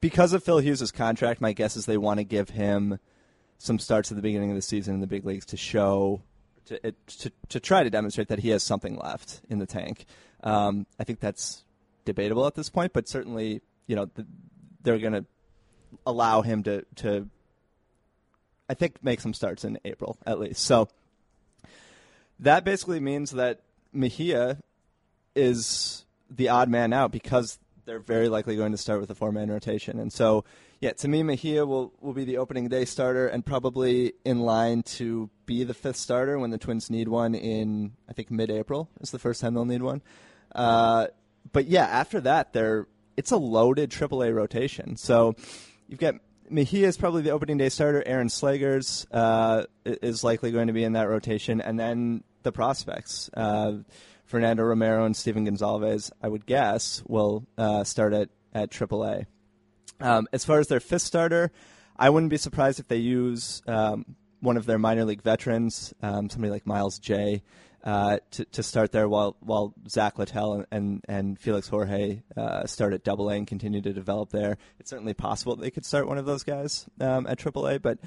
because 0.00 0.32
of 0.32 0.42
Phil 0.42 0.58
Hughes' 0.58 0.90
contract, 0.90 1.40
my 1.40 1.52
guess 1.52 1.76
is 1.76 1.86
they 1.86 1.96
want 1.96 2.18
to 2.18 2.24
give 2.24 2.50
him 2.50 2.98
some 3.58 3.78
starts 3.78 4.10
at 4.10 4.16
the 4.16 4.22
beginning 4.22 4.50
of 4.50 4.56
the 4.56 4.62
season 4.62 4.94
in 4.94 5.00
the 5.00 5.06
big 5.06 5.24
leagues 5.24 5.46
to 5.46 5.56
show 5.56 6.22
to 6.66 6.92
to, 7.18 7.32
to 7.48 7.60
try 7.60 7.82
to 7.82 7.90
demonstrate 7.90 8.28
that 8.28 8.40
he 8.40 8.50
has 8.50 8.62
something 8.62 8.96
left 8.96 9.40
in 9.48 9.58
the 9.58 9.66
tank. 9.66 10.06
Um, 10.42 10.86
I 10.98 11.04
think 11.04 11.20
that's 11.20 11.64
debatable 12.04 12.46
at 12.46 12.54
this 12.54 12.70
point, 12.70 12.92
but 12.92 13.08
certainly 13.08 13.60
you 13.86 13.96
know 13.96 14.06
the, 14.14 14.26
they're 14.82 14.98
going 14.98 15.12
to 15.12 15.24
allow 16.06 16.42
him 16.42 16.62
to 16.64 16.84
to 16.96 17.28
I 18.68 18.74
think 18.74 19.02
make 19.02 19.20
some 19.20 19.34
starts 19.34 19.64
in 19.64 19.78
April 19.84 20.16
at 20.26 20.38
least. 20.38 20.62
So 20.62 20.88
that 22.38 22.64
basically 22.64 23.00
means 23.00 23.32
that 23.32 23.60
Mejia 23.92 24.58
is 25.34 26.04
the 26.30 26.48
odd 26.48 26.68
man 26.68 26.92
out 26.92 27.10
because 27.10 27.58
they're 27.84 27.98
very 27.98 28.28
likely 28.28 28.56
going 28.56 28.72
to 28.72 28.78
start 28.78 29.00
with 29.00 29.10
a 29.10 29.14
four 29.14 29.32
man 29.32 29.50
rotation. 29.50 29.98
And 29.98 30.12
so, 30.12 30.44
yeah, 30.80 30.92
to 30.94 31.08
me, 31.08 31.22
Mejia 31.22 31.66
will, 31.66 31.92
will 32.00 32.14
be 32.14 32.24
the 32.24 32.38
opening 32.38 32.68
day 32.68 32.86
starter 32.86 33.28
and 33.28 33.44
probably 33.44 34.14
in 34.24 34.40
line 34.40 34.82
to 34.82 35.28
be 35.44 35.62
the 35.62 35.74
fifth 35.74 35.96
starter 35.96 36.38
when 36.38 36.50
the 36.50 36.58
Twins 36.58 36.88
need 36.88 37.06
one 37.06 37.34
in, 37.34 37.92
I 38.08 38.14
think, 38.14 38.30
mid 38.30 38.50
April 38.50 38.88
is 39.00 39.10
the 39.10 39.18
first 39.18 39.42
time 39.42 39.52
they'll 39.52 39.66
need 39.66 39.82
one. 39.82 40.00
Uh, 40.54 41.08
but 41.52 41.66
yeah, 41.66 41.84
after 41.84 42.22
that, 42.22 42.54
they're, 42.54 42.86
it's 43.18 43.30
a 43.30 43.36
loaded 43.36 43.90
AAA 43.90 44.34
rotation. 44.34 44.96
So 44.96 45.34
you've 45.86 46.00
got 46.00 46.14
Mejia 46.48 46.88
is 46.88 46.96
probably 46.96 47.22
the 47.22 47.30
opening 47.30 47.58
day 47.58 47.68
starter. 47.68 48.02
Aaron 48.04 48.28
Slegers 48.28 49.06
uh, 49.12 49.66
is 49.84 50.24
likely 50.24 50.50
going 50.50 50.66
to 50.66 50.72
be 50.72 50.82
in 50.82 50.94
that 50.94 51.08
rotation, 51.08 51.60
and 51.60 51.78
then 51.78 52.24
the 52.42 52.52
prospects, 52.52 53.30
uh, 53.34 53.74
Fernando 54.24 54.64
Romero 54.64 55.04
and 55.04 55.16
Stephen 55.16 55.46
Gonsalves, 55.46 56.10
I 56.22 56.28
would 56.28 56.46
guess, 56.46 57.02
will 57.06 57.46
uh, 57.56 57.84
start 57.84 58.14
at 58.14 58.30
at 58.52 58.70
AAA. 58.70 59.26
Um, 60.00 60.28
as 60.32 60.44
far 60.44 60.58
as 60.58 60.68
their 60.68 60.80
fifth 60.80 61.02
starter, 61.02 61.50
I 61.96 62.10
wouldn't 62.10 62.30
be 62.30 62.38
surprised 62.38 62.80
if 62.80 62.88
they 62.88 62.96
use 62.96 63.62
um, 63.66 64.16
one 64.40 64.56
of 64.56 64.66
their 64.66 64.78
minor 64.78 65.04
league 65.04 65.22
veterans, 65.22 65.92
um, 66.02 66.30
somebody 66.30 66.50
like 66.50 66.66
Miles 66.66 66.98
J 66.98 67.42
uh, 67.84 68.18
to, 68.32 68.44
to 68.46 68.62
start 68.62 68.92
there 68.92 69.08
while 69.08 69.36
while 69.40 69.74
Zach 69.88 70.18
Littell 70.18 70.54
and, 70.54 70.66
and, 70.70 71.04
and 71.08 71.38
Felix 71.38 71.68
Jorge 71.68 72.22
uh, 72.36 72.66
start 72.66 72.92
at 72.92 73.04
Double 73.04 73.30
A 73.30 73.36
and 73.36 73.46
continue 73.46 73.80
to 73.80 73.92
develop 73.92 74.30
there. 74.30 74.58
It's 74.78 74.90
certainly 74.90 75.14
possible 75.14 75.56
they 75.56 75.70
could 75.70 75.86
start 75.86 76.06
one 76.06 76.18
of 76.18 76.26
those 76.26 76.42
guys 76.42 76.86
um, 77.00 77.26
at 77.26 77.38
Triple 77.38 77.66
A, 77.66 77.78
but 77.78 77.98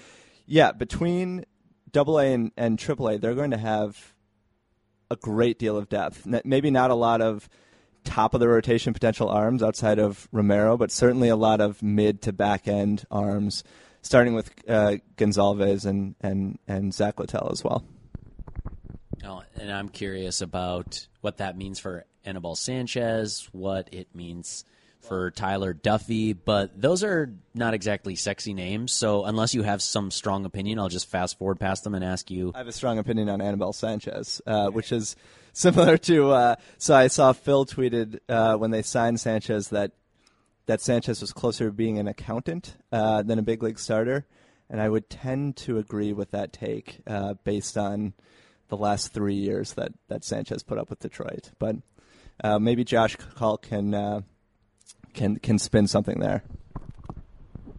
yeah, 0.46 0.72
between 0.72 1.46
Double 1.92 2.20
A 2.20 2.34
and, 2.34 2.52
and 2.58 2.78
Triple 2.78 3.10
A, 3.10 3.18
they're 3.18 3.36
going 3.36 3.52
to 3.52 3.58
have 3.58 4.14
a 5.10 5.16
great 5.16 5.60
deal 5.60 5.78
of 5.78 5.90
depth. 5.90 6.26
Maybe 6.44 6.72
not 6.72 6.92
a 6.92 6.96
lot 6.96 7.22
of 7.22 7.48
top 8.04 8.34
of 8.34 8.40
the 8.40 8.48
rotation 8.48 8.94
potential 8.94 9.30
arms 9.30 9.64
outside 9.64 10.00
of 10.00 10.28
Romero, 10.32 10.78
but 10.78 10.92
certainly 10.92 11.30
a 11.30 11.36
lot 11.36 11.62
of 11.62 11.82
mid 11.82 12.22
to 12.24 12.34
back 12.34 12.68
end 12.68 13.06
arms, 13.10 13.64
starting 14.02 14.34
with 14.34 14.52
uh, 14.68 14.98
Gonsalves 15.18 15.86
and, 15.86 16.16
and, 16.22 16.60
and 16.68 16.94
Zach 16.94 17.20
Littell 17.20 17.50
as 17.52 17.64
well. 17.64 17.84
Oh, 19.26 19.44
and 19.56 19.72
I'm 19.72 19.90
curious 19.90 20.42
about 20.42 21.08
what 21.22 21.38
that 21.38 21.58
means 21.58 21.80
for 21.80 22.06
Anibal 22.26 22.56
Sanchez, 22.56 23.48
what 23.52 23.90
it 23.92 24.14
means 24.14 24.66
for 25.04 25.32
Tyler 25.32 25.74
Duffey, 25.74 26.36
but 26.46 26.80
those 26.80 27.04
are 27.04 27.34
not 27.54 27.74
exactly 27.74 28.16
sexy 28.16 28.54
names. 28.54 28.94
So 28.94 29.26
unless 29.26 29.54
you 29.54 29.64
have 29.64 29.82
some 29.82 30.12
strong 30.12 30.46
opinion, 30.46 30.80
I'll 30.80 30.90
just 30.90 31.10
fast 31.10 31.38
forward 31.38 31.60
past 31.60 31.84
them 31.84 31.94
and 31.94 32.04
ask 32.04 32.32
you. 32.32 32.52
I 32.56 32.60
have 32.60 32.68
a 32.68 32.72
strong 32.72 32.98
opinion 33.00 33.30
on 33.30 33.42
Anibal 33.42 33.74
Sanchez, 33.74 34.42
uh, 34.48 34.70
which 34.70 34.92
is 34.92 35.16
similar 35.54 35.98
to. 35.98 36.32
Uh, 36.32 36.56
so 36.78 36.96
I 36.96 37.08
saw 37.08 37.32
Phil 37.32 37.66
tweeted 37.66 38.20
uh, 38.28 38.56
when 38.58 38.72
they 38.72 38.82
signed 38.82 39.20
Sanchez 39.20 39.70
that 39.70 39.92
that 40.66 40.82
Sanchez 40.82 41.22
was 41.22 41.34
closer 41.34 41.66
to 41.66 41.72
being 41.72 42.00
an 42.00 42.08
accountant 42.08 42.76
uh, 42.92 43.22
than 43.22 43.38
a 43.38 43.44
big 43.44 43.62
league 43.62 43.80
starter, 43.80 44.26
and 44.70 44.82
I 44.82 44.90
would 44.90 45.10
tend 45.10 45.58
to 45.58 45.78
agree 45.78 46.14
with 46.14 46.32
that 46.32 46.54
take 46.54 47.00
uh, 47.06 47.36
based 47.44 47.78
on 47.78 48.14
the 48.70 48.78
last 48.78 49.14
three 49.14 49.36
years 49.36 49.74
that, 49.74 49.92
that 50.08 50.24
Sanchez 50.24 50.64
put 50.64 50.78
up 50.78 50.90
with 50.90 51.00
Detroit. 51.00 51.52
But 51.60 51.76
uh, 52.44 52.60
maybe 52.60 52.84
Josh 52.84 53.18
Kalk 53.38 53.64
can 53.64 53.94
uh, 53.94 54.22
can 55.14 55.38
can 55.38 55.60
spin 55.60 55.88
something 55.88 56.20
there. 56.20 56.44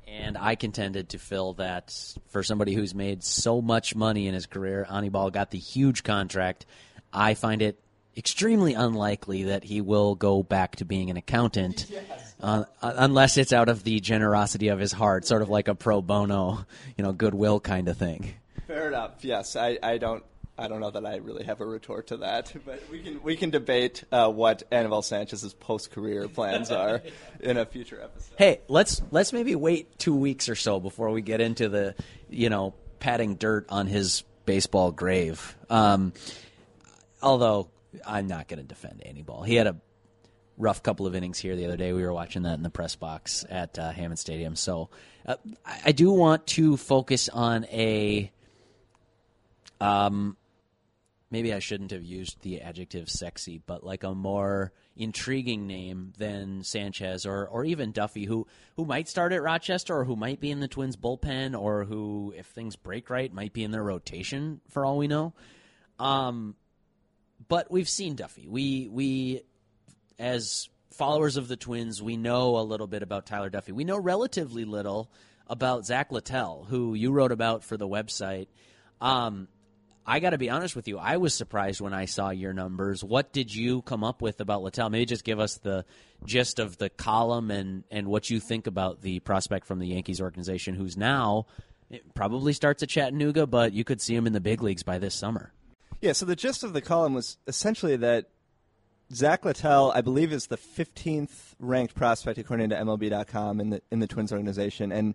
And 0.07 0.39
I 0.39 0.55
contended 0.55 1.09
to 1.11 1.19
Phil 1.19 1.55
that 1.55 1.93
for 2.29 2.45
somebody 2.45 2.75
who's 2.75 2.95
made 2.95 3.25
so 3.25 3.61
much 3.61 3.97
money 3.97 4.29
in 4.29 4.35
his 4.35 4.47
career. 4.47 4.87
Anibal 4.89 5.31
got 5.31 5.51
the 5.51 5.59
huge 5.59 6.05
contract. 6.05 6.67
I 7.15 7.35
find 7.35 7.63
it 7.63 7.79
extremely 8.17 8.75
unlikely 8.75 9.45
that 9.45 9.65
he 9.65 9.81
will 9.81 10.15
go 10.15 10.43
back 10.43 10.77
to 10.77 10.85
being 10.85 11.11
an 11.11 11.17
accountant 11.17 11.87
yes. 11.91 12.35
uh, 12.41 12.65
unless 12.81 13.37
it's 13.37 13.53
out 13.53 13.69
of 13.69 13.85
the 13.85 14.01
generosity 14.01 14.69
of 14.69 14.79
his 14.79 14.93
heart, 14.93 15.27
sort 15.27 15.43
of 15.43 15.49
like 15.49 15.69
a 15.69 15.75
pro 15.75 16.01
bono, 16.01 16.65
you 16.97 17.05
know, 17.05 17.13
goodwill 17.13 17.61
kind 17.61 17.89
of 17.89 17.97
thing. 17.97 18.35
Fair 18.67 18.89
enough. 18.89 19.25
Yes, 19.25 19.57
I, 19.57 19.79
I 19.83 19.99
don't 19.99 20.23
I 20.57 20.69
don't 20.69 20.81
know 20.81 20.91
that 20.91 21.05
I 21.05 21.17
really 21.17 21.45
have 21.45 21.61
a 21.61 21.67
retort 21.67 22.09
to 22.09 22.19
that, 22.19 22.53
but 22.67 22.83
we 22.91 23.01
can 23.01 23.23
we 23.23 23.37
can 23.37 23.51
debate 23.51 24.05
uh, 24.13 24.31
what 24.31 24.63
Anibal 24.71 25.03
Sanchez's 25.03 25.55
post 25.55 25.91
career 25.91 26.29
plans 26.29 26.71
are 26.71 27.03
in 27.41 27.57
a 27.57 27.67
future 27.67 28.01
episode. 28.03 28.35
Hey, 28.39 28.61
let's 28.69 29.03
let's 29.11 29.33
maybe 29.33 29.55
wait 29.55 29.99
two 29.99 30.15
weeks 30.15 30.49
or 30.49 30.55
so 30.55 30.81
before 30.81 31.11
we 31.11 31.23
get 31.23 31.41
into 31.41 31.69
the 31.69 31.95
you 32.31 32.51
know 32.51 32.75
patting 33.01 33.35
dirt 33.35 33.67
on 33.69 33.87
his 33.87 34.23
baseball 34.47 34.93
grave. 34.93 35.57
Um, 35.69 36.13
although 37.25 37.71
I'm 38.07 38.27
not 38.27 38.49
going 38.49 38.61
to 38.61 38.67
defend 38.67 39.03
Anibal. 39.05 39.43
He 39.43 39.55
had 39.55 39.67
a 39.67 39.77
rough 40.57 40.83
couple 40.83 41.07
of 41.07 41.15
innings 41.15 41.39
here 41.39 41.57
the 41.57 41.65
other 41.65 41.77
day. 41.77 41.93
We 41.93 42.03
were 42.03 42.13
watching 42.13 42.43
that 42.43 42.55
in 42.55 42.63
the 42.63 42.71
press 42.71 42.95
box 42.95 43.45
at 43.49 43.79
uh, 43.79 43.91
Hammond 43.91 44.19
Stadium. 44.19 44.55
So 44.55 44.91
uh, 45.27 45.37
I 45.85 45.93
do 45.93 46.13
want 46.13 46.47
to 46.49 46.77
focus 46.77 47.29
on 47.29 47.65
a. 47.67 48.31
Um, 49.81 50.37
maybe 51.31 51.53
I 51.53 51.59
shouldn't 51.59 51.91
have 51.91 52.05
used 52.05 52.41
the 52.43 52.61
adjective 52.61 53.11
sexy, 53.11 53.61
but 53.67 53.83
like 53.83 54.05
a 54.05 54.15
more 54.15 54.73
intriguing 54.97 55.67
name 55.67 56.13
than 56.17 56.63
Sanchez 56.63 57.27
or 57.27 57.47
or 57.49 57.65
even 57.65 57.93
Duffey, 57.93 58.27
who 58.27 58.47
who 58.77 58.85
might 58.85 59.09
start 59.09 59.33
at 59.33 59.43
Rochester 59.43 59.97
or 59.97 60.05
who 60.05 60.15
might 60.15 60.41
be 60.41 60.51
in 60.51 60.61
the 60.61 60.69
Twins 60.69 60.97
bullpen 60.97 61.59
or 61.59 61.85
who, 61.85 62.33
if 62.37 62.47
things 62.47 62.77
break 62.77 63.11
right, 63.11 63.33
might 63.33 63.53
be 63.53 63.65
in 63.65 63.73
their 63.73 63.83
rotation 63.83 64.61
for 64.69 64.85
all 64.85 64.99
we 64.99 65.09
know. 65.09 65.33
Um, 65.99 66.55
but 67.49 67.71
we've 67.71 67.89
seen 67.89 68.17
Duffey. 68.17 68.49
We 68.49 68.89
we 68.91 69.43
as 70.19 70.69
followers 70.93 71.37
of 71.37 71.49
the 71.49 71.57
Twins, 71.57 72.03
we 72.03 72.17
know 72.17 72.59
a 72.59 72.63
little 72.63 72.87
bit 72.87 73.03
about 73.03 73.27
Tyler 73.27 73.51
Duffey. 73.51 73.73
We 73.73 73.85
know 73.85 73.99
relatively 73.99 74.65
little 74.65 75.11
about 75.47 75.85
Zach 75.85 76.13
Littell, 76.13 76.67
who 76.69 76.95
you 76.95 77.13
wrote 77.13 77.33
about 77.33 77.65
for 77.65 77.77
the 77.77 77.89
website. 77.89 78.47
Um, 79.01 79.49
I 80.07 80.21
got 80.21 80.31
to 80.31 80.39
be 80.39 80.51
honest 80.51 80.77
with 80.77 80.87
you. 80.87 80.99
I 80.99 81.17
was 81.17 81.35
surprised 81.35 81.81
when 81.81 81.95
I 81.95 82.05
saw 82.05 82.31
your 82.31 82.53
numbers. 82.53 83.03
What 83.03 83.33
did 83.33 83.55
you 83.55 83.81
come 83.83 84.05
up 84.05 84.21
with 84.21 84.41
about 84.41 84.63
Littell? 84.63 84.91
Maybe 84.91 85.07
just 85.07 85.25
give 85.25 85.41
us 85.41 85.57
the 85.57 85.87
gist 86.27 86.59
of 86.59 86.77
the 86.77 86.91
column 86.91 87.51
and, 87.51 87.85
and 87.91 88.09
what 88.09 88.29
you 88.29 88.39
think 88.39 88.67
about 88.67 89.01
the 89.01 89.21
prospect 89.21 89.67
from 89.67 89.79
the 89.79 89.87
Yankees 89.87 90.21
organization, 90.21 90.75
who's 90.75 90.97
now 90.97 91.47
probably 92.15 92.53
starts 92.53 92.83
at 92.83 92.91
Chattanooga, 92.91 93.47
but 93.47 93.73
you 93.73 93.85
could 93.85 94.01
see 94.01 94.15
him 94.15 94.27
in 94.27 94.33
the 94.33 94.41
big 94.41 94.63
leagues 94.63 94.83
by 94.83 94.99
this 94.99 95.15
summer. 95.15 95.53
Yeah, 96.05 96.13
so 96.13 96.27
the 96.27 96.37
gist 96.37 96.63
of 96.63 96.75
the 96.75 96.83
column 96.83 97.15
was 97.15 97.39
essentially 97.47 97.97
that 97.97 98.27
Zach 99.11 99.43
Littell, 99.43 99.91
I 99.95 100.03
believe, 100.03 100.35
is 100.35 100.49
the 100.49 100.59
15th 100.59 101.55
ranked 101.59 101.95
prospect 101.95 102.37
according 102.37 102.69
to 102.69 102.77
MLB.com 102.77 103.59
in 103.59 103.71
the 103.71 103.81
in 103.91 104.01
the 104.01 104.07
Twins 104.07 104.31
organization. 104.31 104.93
And 104.93 105.15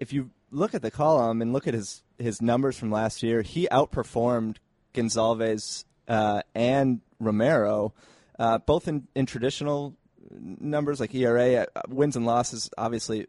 if 0.00 0.12
you 0.12 0.32
look 0.50 0.74
at 0.74 0.82
the 0.82 0.90
column 0.90 1.40
and 1.42 1.52
look 1.52 1.68
at 1.68 1.74
his 1.74 2.02
his 2.18 2.42
numbers 2.42 2.76
from 2.76 2.90
last 2.90 3.22
year, 3.22 3.42
he 3.42 3.68
outperformed 3.70 4.56
Gonsalves 4.94 5.84
uh, 6.08 6.42
and 6.56 7.02
Romero, 7.20 7.94
uh, 8.36 8.58
both 8.58 8.88
in, 8.88 9.06
in 9.14 9.26
traditional 9.26 9.94
numbers 10.28 10.98
like 10.98 11.14
ERA, 11.14 11.68
uh, 11.76 11.82
wins 11.86 12.16
and 12.16 12.26
losses. 12.26 12.68
Obviously, 12.76 13.28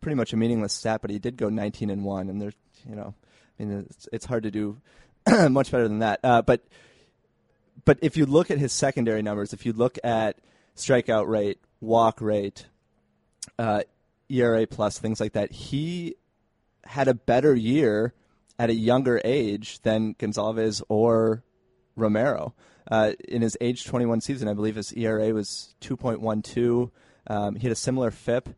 pretty 0.00 0.14
much 0.14 0.32
a 0.32 0.36
meaningless 0.36 0.74
stat, 0.74 1.00
but 1.02 1.10
he 1.10 1.18
did 1.18 1.36
go 1.36 1.48
19 1.48 1.90
and 1.90 2.04
one, 2.04 2.28
and 2.28 2.40
there's 2.40 2.54
you 2.88 2.94
know, 2.94 3.14
I 3.58 3.64
mean, 3.64 3.86
it's, 3.90 4.08
it's 4.12 4.26
hard 4.26 4.44
to 4.44 4.52
do 4.52 4.80
much 5.50 5.70
better 5.70 5.88
than 5.88 6.00
that. 6.00 6.20
Uh, 6.22 6.42
but 6.42 6.62
but 7.84 7.98
if 8.02 8.16
you 8.16 8.26
look 8.26 8.50
at 8.50 8.58
his 8.58 8.72
secondary 8.72 9.22
numbers, 9.22 9.52
if 9.52 9.64
you 9.64 9.72
look 9.72 9.98
at 10.04 10.38
strikeout 10.76 11.26
rate, 11.28 11.58
walk 11.80 12.20
rate, 12.20 12.66
uh, 13.58 13.82
ERA 14.28 14.66
plus, 14.66 14.98
things 14.98 15.20
like 15.20 15.32
that, 15.32 15.50
he 15.50 16.16
had 16.84 17.08
a 17.08 17.14
better 17.14 17.54
year 17.54 18.14
at 18.58 18.70
a 18.70 18.74
younger 18.74 19.20
age 19.24 19.80
than 19.82 20.14
Gonsalves 20.14 20.82
or 20.88 21.42
Romero. 21.96 22.54
Uh, 22.90 23.12
in 23.28 23.42
his 23.42 23.56
age 23.60 23.84
21 23.84 24.20
season, 24.20 24.48
I 24.48 24.54
believe 24.54 24.76
his 24.76 24.92
ERA 24.92 25.32
was 25.32 25.74
2.12. 25.80 26.90
Um, 27.26 27.54
he 27.54 27.62
had 27.62 27.72
a 27.72 27.76
similar 27.76 28.10
FIP 28.10 28.48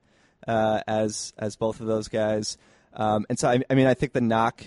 uh, 0.48 0.80
as 0.86 1.32
as 1.38 1.56
both 1.56 1.80
of 1.80 1.86
those 1.86 2.08
guys, 2.08 2.56
um, 2.94 3.26
and 3.28 3.38
so 3.38 3.48
I, 3.48 3.60
I 3.68 3.74
mean 3.74 3.86
I 3.86 3.94
think 3.94 4.12
the 4.12 4.20
knock 4.20 4.64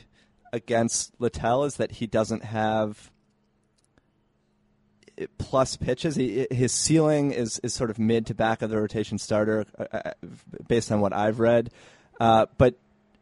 against 0.56 1.14
Littell 1.20 1.66
is 1.66 1.76
that 1.76 1.92
he 1.92 2.08
doesn't 2.08 2.44
have 2.44 3.12
plus 5.38 5.78
pitches. 5.78 6.16
He, 6.16 6.48
his 6.50 6.72
ceiling 6.72 7.32
is, 7.32 7.60
is 7.60 7.74
sort 7.74 7.90
of 7.90 8.00
mid 8.00 8.26
to 8.28 8.34
back 8.34 8.62
of 8.62 8.70
the 8.70 8.78
rotation 8.78 9.18
starter, 9.18 9.66
uh, 9.78 9.86
uh, 9.92 10.12
based 10.68 10.92
on 10.92 11.02
what 11.02 11.14
I've 11.14 11.40
read. 11.40 11.70
Uh, 12.20 12.46
but 12.58 12.76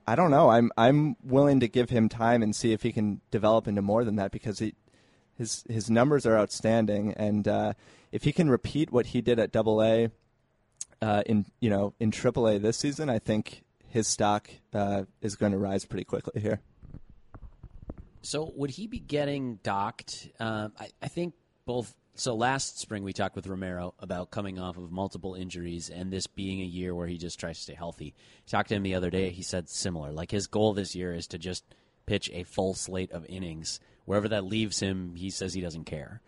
I 0.05 0.15
don't 0.15 0.31
know. 0.31 0.49
I'm 0.49 0.71
I'm 0.77 1.15
willing 1.23 1.59
to 1.61 1.67
give 1.67 1.89
him 1.89 2.09
time 2.09 2.43
and 2.43 2.55
see 2.55 2.73
if 2.73 2.83
he 2.83 2.91
can 2.91 3.21
develop 3.31 3.67
into 3.67 3.81
more 3.81 4.03
than 4.03 4.17
that 4.17 4.31
because 4.31 4.59
he, 4.59 4.75
his 5.37 5.63
his 5.69 5.89
numbers 5.89 6.25
are 6.25 6.37
outstanding, 6.37 7.13
and 7.13 7.47
uh, 7.47 7.73
if 8.11 8.23
he 8.23 8.33
can 8.33 8.49
repeat 8.49 8.91
what 8.91 9.07
he 9.07 9.21
did 9.21 9.39
at 9.39 9.51
Double 9.51 9.81
A, 9.81 10.11
uh, 11.01 11.23
in 11.25 11.45
you 11.61 11.69
know 11.69 11.93
in 11.99 12.11
Triple 12.11 12.47
A 12.47 12.59
this 12.59 12.77
season, 12.77 13.09
I 13.09 13.17
think 13.17 13.63
his 13.87 14.07
stock 14.07 14.49
uh, 14.73 15.03
is 15.21 15.35
going 15.35 15.53
to 15.53 15.57
rise 15.57 15.85
pretty 15.85 16.03
quickly 16.03 16.41
here. 16.41 16.59
So 18.23 18.51
would 18.55 18.71
he 18.71 18.87
be 18.87 18.99
getting 18.99 19.59
docked? 19.63 20.29
I, 20.39 20.69
I 21.01 21.07
think 21.07 21.35
both 21.65 21.93
so 22.15 22.35
last 22.35 22.79
spring 22.79 23.03
we 23.03 23.13
talked 23.13 23.35
with 23.35 23.47
Romero 23.47 23.95
about 23.99 24.29
coming 24.31 24.59
off 24.59 24.77
of 24.77 24.91
multiple 24.91 25.33
injuries 25.33 25.89
and 25.89 26.11
this 26.11 26.27
being 26.27 26.61
a 26.61 26.65
year 26.65 26.93
where 26.93 27.07
he 27.07 27.17
just 27.17 27.39
tries 27.39 27.57
to 27.57 27.63
stay 27.63 27.73
healthy. 27.73 28.13
talked 28.47 28.69
to 28.69 28.75
him 28.75 28.83
the 28.83 28.95
other 28.95 29.09
day. 29.09 29.29
He 29.29 29.41
said 29.41 29.67
similar. 29.69 30.11
Like 30.11 30.31
his 30.31 30.47
goal 30.47 30.73
this 30.73 30.95
year 30.95 31.13
is 31.13 31.27
to 31.27 31.37
just 31.37 31.63
pitch 32.05 32.29
a 32.33 32.43
full 32.43 32.73
slate 32.73 33.11
of 33.11 33.25
innings. 33.27 33.79
Wherever 34.05 34.29
that 34.29 34.45
leaves 34.45 34.79
him, 34.79 35.15
he 35.15 35.29
says 35.29 35.53
he 35.53 35.61
doesn't 35.61 35.85
care 35.85 36.21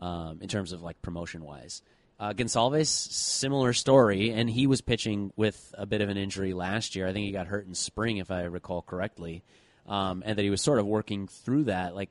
um, 0.00 0.38
in 0.40 0.48
terms 0.48 0.72
of 0.72 0.82
like 0.82 1.00
promotion 1.02 1.44
wise. 1.44 1.82
Uh, 2.20 2.32
Gonsalves, 2.32 2.88
similar 2.88 3.72
story, 3.72 4.32
and 4.32 4.50
he 4.50 4.66
was 4.66 4.80
pitching 4.80 5.32
with 5.36 5.72
a 5.78 5.86
bit 5.86 6.00
of 6.00 6.08
an 6.08 6.16
injury 6.16 6.52
last 6.52 6.96
year. 6.96 7.06
I 7.06 7.12
think 7.12 7.26
he 7.26 7.32
got 7.32 7.46
hurt 7.46 7.66
in 7.66 7.74
spring, 7.74 8.16
if 8.16 8.32
I 8.32 8.42
recall 8.42 8.82
correctly, 8.82 9.44
um, 9.88 10.22
and 10.24 10.38
that 10.38 10.42
he 10.42 10.50
was 10.50 10.62
sort 10.62 10.78
of 10.78 10.86
working 10.86 11.26
through 11.26 11.64
that. 11.64 11.94
Like 11.94 12.10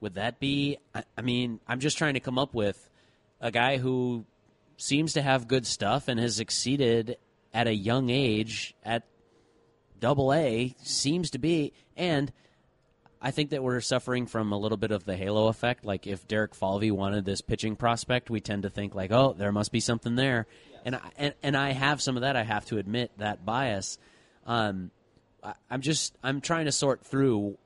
would 0.00 0.14
that 0.14 0.38
be? 0.38 0.78
I, 0.94 1.02
I 1.16 1.22
mean, 1.22 1.60
I'm 1.66 1.80
just 1.80 1.98
trying 1.98 2.14
to 2.14 2.20
come 2.20 2.38
up 2.38 2.54
with 2.54 2.88
a 3.40 3.50
guy 3.50 3.78
who 3.78 4.24
seems 4.76 5.14
to 5.14 5.22
have 5.22 5.48
good 5.48 5.66
stuff 5.66 6.08
and 6.08 6.20
has 6.20 6.36
succeeded 6.36 7.18
at 7.52 7.66
a 7.66 7.74
young 7.74 8.10
age 8.10 8.74
at 8.84 9.04
double 9.98 10.32
A 10.32 10.76
seems 10.82 11.30
to 11.30 11.38
be 11.38 11.72
and 11.96 12.32
I 13.20 13.32
think 13.32 13.50
that 13.50 13.62
we're 13.64 13.80
suffering 13.80 14.26
from 14.26 14.52
a 14.52 14.58
little 14.58 14.78
bit 14.78 14.92
of 14.92 15.04
the 15.04 15.16
halo 15.16 15.48
effect. 15.48 15.84
Like 15.84 16.06
if 16.06 16.28
Derek 16.28 16.54
Falvey 16.54 16.92
wanted 16.92 17.24
this 17.24 17.40
pitching 17.40 17.74
prospect, 17.74 18.30
we 18.30 18.40
tend 18.40 18.62
to 18.62 18.70
think 18.70 18.94
like, 18.94 19.10
oh, 19.10 19.34
there 19.36 19.50
must 19.50 19.72
be 19.72 19.80
something 19.80 20.14
there, 20.14 20.46
yes. 20.70 20.80
and, 20.84 20.94
I, 20.94 21.00
and 21.16 21.34
and 21.42 21.56
I 21.56 21.72
have 21.72 22.00
some 22.00 22.16
of 22.16 22.20
that. 22.20 22.36
I 22.36 22.44
have 22.44 22.66
to 22.66 22.78
admit 22.78 23.10
that 23.18 23.44
bias. 23.44 23.98
Um, 24.46 24.92
I'm 25.70 25.80
just 25.80 26.16
I'm 26.22 26.40
trying 26.40 26.66
to 26.66 26.72
sort 26.72 27.04
through 27.04 27.58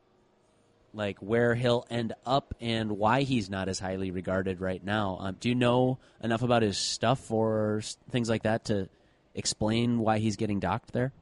like 0.94 1.18
where 1.18 1.54
he'll 1.54 1.86
end 1.90 2.12
up 2.26 2.54
and 2.60 2.92
why 2.92 3.22
he's 3.22 3.48
not 3.48 3.68
as 3.68 3.78
highly 3.78 4.10
regarded 4.10 4.60
right 4.60 4.84
now. 4.84 5.16
Um, 5.20 5.36
do 5.40 5.48
you 5.48 5.54
know 5.54 5.98
enough 6.22 6.42
about 6.42 6.62
his 6.62 6.76
stuff 6.76 7.30
or 7.30 7.82
things 8.10 8.28
like 8.28 8.42
that 8.42 8.66
to 8.66 8.88
explain 9.34 10.00
why 10.00 10.18
he's 10.18 10.36
getting 10.36 10.60
docked 10.60 10.92
there? 10.92 11.12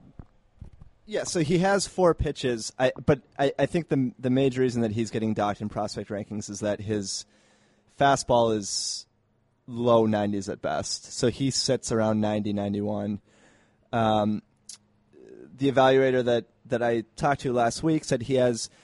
Yeah, 1.06 1.24
so 1.24 1.40
he 1.40 1.58
has 1.58 1.88
four 1.88 2.14
pitches, 2.14 2.72
I, 2.78 2.92
but 3.04 3.20
I, 3.38 3.52
I 3.58 3.66
think 3.66 3.88
the 3.88 4.12
the 4.18 4.30
major 4.30 4.60
reason 4.60 4.82
that 4.82 4.92
he's 4.92 5.10
getting 5.10 5.34
docked 5.34 5.60
in 5.60 5.68
prospect 5.68 6.08
rankings 6.10 6.48
is 6.48 6.60
that 6.60 6.80
his 6.80 7.26
fastball 7.98 8.56
is 8.56 9.06
low 9.66 10.06
90s 10.06 10.50
at 10.50 10.62
best. 10.62 11.12
So 11.12 11.28
he 11.28 11.50
sits 11.50 11.92
around 11.92 12.20
90, 12.20 12.52
91. 12.52 13.20
Um, 13.92 14.42
the 15.60 15.70
evaluator 15.70 16.24
that, 16.24 16.46
that 16.66 16.82
I 16.82 17.04
talked 17.14 17.42
to 17.42 17.52
last 17.52 17.84
week 17.84 18.04
said 18.04 18.22
he 18.22 18.34
has– 18.34 18.68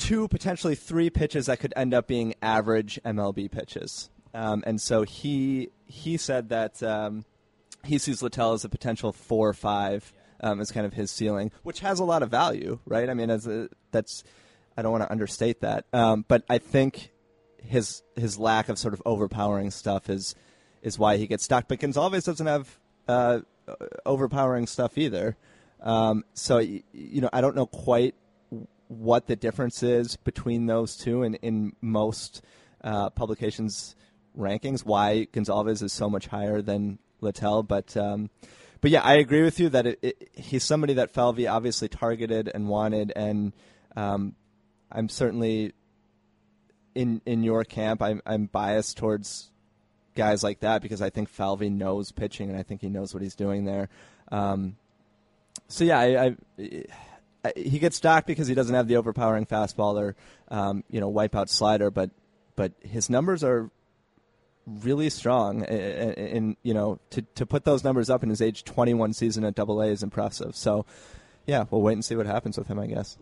two, 0.00 0.26
potentially 0.28 0.74
three 0.74 1.10
pitches 1.10 1.46
that 1.46 1.60
could 1.60 1.74
end 1.76 1.94
up 1.94 2.08
being 2.08 2.34
average 2.42 2.98
MLB 3.04 3.50
pitches. 3.50 4.10
Um, 4.32 4.64
and 4.66 4.80
so 4.80 5.02
he 5.02 5.68
he 5.86 6.16
said 6.16 6.48
that 6.48 6.82
um, 6.82 7.24
he 7.84 7.98
sees 7.98 8.22
Littell 8.22 8.54
as 8.54 8.64
a 8.64 8.68
potential 8.68 9.12
four 9.12 9.48
or 9.48 9.54
five 9.54 10.12
um, 10.40 10.60
as 10.60 10.72
kind 10.72 10.86
of 10.86 10.94
his 10.94 11.10
ceiling, 11.10 11.52
which 11.62 11.80
has 11.80 12.00
a 12.00 12.04
lot 12.04 12.22
of 12.22 12.30
value, 12.30 12.78
right? 12.86 13.08
I 13.08 13.14
mean, 13.14 13.28
as 13.28 13.46
a, 13.46 13.68
that's 13.90 14.24
I 14.76 14.82
don't 14.82 14.92
want 14.92 15.04
to 15.04 15.12
understate 15.12 15.60
that, 15.60 15.84
um, 15.92 16.24
but 16.26 16.44
I 16.48 16.58
think 16.58 17.12
his 17.62 18.02
his 18.16 18.38
lack 18.38 18.68
of 18.68 18.78
sort 18.78 18.94
of 18.94 19.02
overpowering 19.04 19.70
stuff 19.70 20.08
is 20.08 20.34
is 20.80 20.98
why 20.98 21.18
he 21.18 21.26
gets 21.26 21.44
stuck. 21.44 21.68
But 21.68 21.80
Gonsalves 21.80 22.24
doesn't 22.24 22.46
have 22.46 22.78
uh, 23.06 23.40
overpowering 24.06 24.66
stuff 24.66 24.96
either. 24.96 25.36
Um, 25.82 26.24
so 26.34 26.58
you 26.58 26.82
know, 26.92 27.30
I 27.32 27.40
don't 27.40 27.56
know 27.56 27.66
quite 27.66 28.14
what 28.88 29.26
the 29.26 29.36
difference 29.36 29.82
is 29.82 30.16
between 30.16 30.66
those 30.66 30.96
two 30.96 31.22
in, 31.22 31.34
in 31.36 31.74
most 31.80 32.42
uh, 32.82 33.10
publications' 33.10 33.94
rankings, 34.36 34.84
why 34.84 35.28
Gonsalves 35.32 35.82
is 35.82 35.92
so 35.92 36.10
much 36.10 36.26
higher 36.26 36.60
than 36.60 36.98
Littell. 37.20 37.62
But 37.62 37.96
um, 37.96 38.30
but 38.80 38.90
yeah, 38.90 39.02
I 39.02 39.14
agree 39.14 39.42
with 39.42 39.60
you 39.60 39.68
that 39.70 39.86
it, 39.86 39.98
it, 40.02 40.30
he's 40.34 40.64
somebody 40.64 40.94
that 40.94 41.10
Falvey 41.10 41.46
obviously 41.46 41.88
targeted 41.88 42.50
and 42.52 42.68
wanted, 42.68 43.12
and 43.14 43.52
um, 43.96 44.34
I'm 44.90 45.08
certainly 45.08 45.72
in 46.94 47.20
in 47.26 47.42
your 47.42 47.64
camp. 47.64 48.02
I'm 48.02 48.20
I'm 48.26 48.46
biased 48.46 48.96
towards 48.96 49.50
guys 50.14 50.42
like 50.42 50.60
that 50.60 50.82
because 50.82 51.00
I 51.00 51.10
think 51.10 51.28
Falvey 51.28 51.70
knows 51.70 52.10
pitching 52.10 52.50
and 52.50 52.58
I 52.58 52.62
think 52.62 52.80
he 52.80 52.88
knows 52.88 53.14
what 53.14 53.22
he's 53.22 53.36
doing 53.36 53.64
there. 53.64 53.88
Um, 54.32 54.76
so 55.70 55.84
yeah, 55.84 55.98
I, 55.98 56.36
I 56.58 56.84
uh, 57.42 57.50
he 57.56 57.78
gets 57.78 58.00
docked 58.00 58.26
because 58.26 58.46
he 58.46 58.54
doesn't 58.54 58.74
have 58.74 58.86
the 58.86 58.96
overpowering 58.96 59.46
fastball 59.46 59.98
or 59.98 60.16
um, 60.48 60.84
you 60.90 61.00
know 61.00 61.10
wipeout 61.10 61.48
slider, 61.48 61.90
but 61.90 62.10
but 62.56 62.72
his 62.80 63.08
numbers 63.08 63.42
are 63.42 63.70
really 64.66 65.08
strong, 65.08 65.62
and, 65.62 66.18
and 66.18 66.56
you 66.62 66.74
know 66.74 66.98
to 67.10 67.22
to 67.36 67.46
put 67.46 67.64
those 67.64 67.82
numbers 67.82 68.10
up 68.10 68.22
in 68.22 68.28
his 68.28 68.42
age 68.42 68.64
21 68.64 69.14
season 69.14 69.44
at 69.44 69.54
Double 69.54 69.80
A 69.80 69.86
is 69.86 70.02
impressive. 70.02 70.54
So 70.54 70.84
yeah, 71.46 71.64
we'll 71.70 71.82
wait 71.82 71.94
and 71.94 72.04
see 72.04 72.16
what 72.16 72.26
happens 72.26 72.58
with 72.58 72.66
him, 72.66 72.78
I 72.78 72.86
guess. 72.86 73.16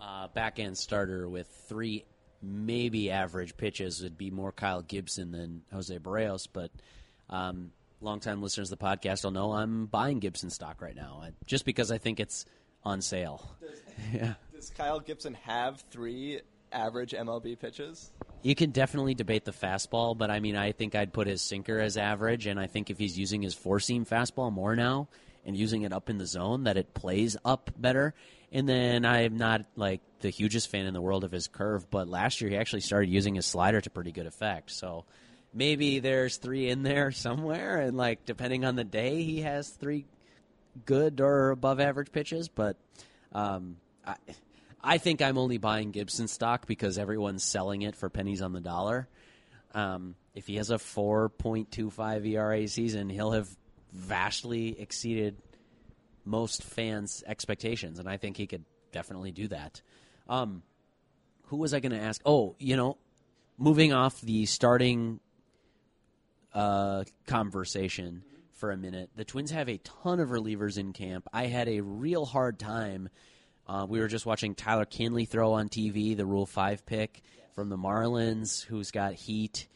Uh, 0.00 0.28
back 0.28 0.58
end 0.58 0.76
starter 0.76 1.28
with 1.28 1.48
three 1.68 2.04
maybe 2.42 3.10
average 3.10 3.56
pitches 3.56 4.02
would 4.02 4.18
be 4.18 4.30
more 4.30 4.52
Kyle 4.52 4.82
Gibson 4.82 5.32
than 5.32 5.62
Jose 5.72 5.98
Berrios, 5.98 6.46
but 6.52 6.70
um, 7.30 7.70
longtime 8.00 8.42
listeners 8.42 8.70
of 8.70 8.78
the 8.78 8.84
podcast 8.84 9.24
will 9.24 9.30
know 9.30 9.52
I'm 9.52 9.86
buying 9.86 10.18
Gibson 10.18 10.50
stock 10.50 10.80
right 10.82 10.96
now, 10.96 11.22
uh, 11.24 11.30
just 11.46 11.64
because 11.64 11.90
I 11.90 11.98
think 11.98 12.20
it's 12.20 12.44
on 12.82 13.00
sale. 13.00 13.56
Does, 13.60 13.80
yeah. 14.12 14.34
Does 14.54 14.70
Kyle 14.70 15.00
Gibson 15.00 15.34
have 15.34 15.82
three 15.90 16.40
average 16.72 17.12
MLB 17.12 17.58
pitches? 17.58 18.10
You 18.42 18.54
can 18.54 18.70
definitely 18.70 19.14
debate 19.14 19.44
the 19.44 19.52
fastball, 19.52 20.16
but 20.16 20.30
I 20.30 20.40
mean, 20.40 20.56
I 20.56 20.72
think 20.72 20.94
I'd 20.94 21.12
put 21.12 21.26
his 21.26 21.40
sinker 21.40 21.78
as 21.78 21.96
average, 21.96 22.46
and 22.46 22.60
I 22.60 22.66
think 22.66 22.90
if 22.90 22.98
he's 22.98 23.18
using 23.18 23.40
his 23.42 23.54
four 23.54 23.80
seam 23.80 24.04
fastball 24.04 24.52
more 24.52 24.76
now 24.76 25.08
and 25.46 25.56
using 25.56 25.82
it 25.82 25.92
up 25.92 26.10
in 26.10 26.18
the 26.18 26.26
zone, 26.26 26.64
that 26.64 26.76
it 26.76 26.92
plays 26.94 27.36
up 27.44 27.70
better. 27.76 28.14
And 28.52 28.68
then 28.68 29.04
I'm 29.04 29.36
not 29.36 29.64
like 29.76 30.00
the 30.20 30.30
hugest 30.30 30.70
fan 30.70 30.86
in 30.86 30.94
the 30.94 31.00
world 31.00 31.24
of 31.24 31.32
his 31.32 31.48
curve, 31.48 31.90
but 31.90 32.08
last 32.08 32.40
year 32.40 32.50
he 32.50 32.56
actually 32.56 32.82
started 32.82 33.10
using 33.10 33.34
his 33.34 33.46
slider 33.46 33.80
to 33.80 33.90
pretty 33.90 34.12
good 34.12 34.26
effect. 34.26 34.70
So 34.70 35.04
maybe 35.54 36.00
there's 36.00 36.36
three 36.36 36.68
in 36.68 36.82
there 36.82 37.12
somewhere, 37.12 37.80
and 37.80 37.96
like 37.96 38.24
depending 38.24 38.64
on 38.64 38.76
the 38.76 38.84
day, 38.84 39.22
he 39.22 39.42
has 39.42 39.68
three 39.70 40.06
good 40.84 41.20
or 41.20 41.50
above 41.50 41.80
average 41.80 42.12
pitches. 42.12 42.48
But 42.48 42.76
um, 43.32 43.76
I, 44.04 44.16
I 44.82 44.98
think 44.98 45.22
I'm 45.22 45.38
only 45.38 45.58
buying 45.58 45.92
Gibson 45.92 46.28
stock 46.28 46.66
because 46.66 46.98
everyone's 46.98 47.44
selling 47.44 47.82
it 47.82 47.96
for 47.96 48.10
pennies 48.10 48.42
on 48.42 48.52
the 48.52 48.60
dollar. 48.60 49.08
Um, 49.72 50.14
if 50.34 50.46
he 50.46 50.56
has 50.56 50.70
a 50.70 50.76
4.25 50.76 52.28
ERA 52.28 52.68
season, 52.68 53.08
he'll 53.08 53.32
have 53.32 53.48
vastly 53.92 54.78
exceeded 54.78 55.36
most 56.24 56.62
fans' 56.62 57.22
expectations, 57.26 57.98
and 57.98 58.08
I 58.08 58.16
think 58.16 58.36
he 58.36 58.46
could 58.46 58.64
definitely 58.92 59.32
do 59.32 59.48
that. 59.48 59.82
Um, 60.28 60.62
who 61.46 61.56
was 61.58 61.74
I 61.74 61.80
going 61.80 61.92
to 61.92 62.00
ask? 62.00 62.20
Oh, 62.24 62.56
you 62.58 62.76
know, 62.76 62.98
moving 63.58 63.92
off 63.92 64.20
the 64.20 64.46
starting 64.46 65.20
uh, 66.54 67.04
conversation 67.26 68.22
for 68.54 68.70
a 68.70 68.76
minute, 68.76 69.10
the 69.16 69.24
Twins 69.24 69.50
have 69.50 69.68
a 69.68 69.78
ton 69.78 70.20
of 70.20 70.30
relievers 70.30 70.78
in 70.78 70.92
camp. 70.92 71.28
I 71.32 71.46
had 71.46 71.68
a 71.68 71.80
real 71.80 72.24
hard 72.24 72.58
time. 72.58 73.08
Uh, 73.66 73.86
we 73.88 73.98
were 73.98 74.08
just 74.08 74.26
watching 74.26 74.54
Tyler 74.54 74.84
Kinley 74.84 75.24
throw 75.24 75.54
on 75.54 75.68
TV, 75.68 76.16
the 76.16 76.26
Rule 76.26 76.46
5 76.46 76.86
pick 76.86 77.22
from 77.54 77.68
the 77.68 77.76
Marlins, 77.76 78.64
who's 78.64 78.90
got 78.90 79.14
heat. 79.14 79.66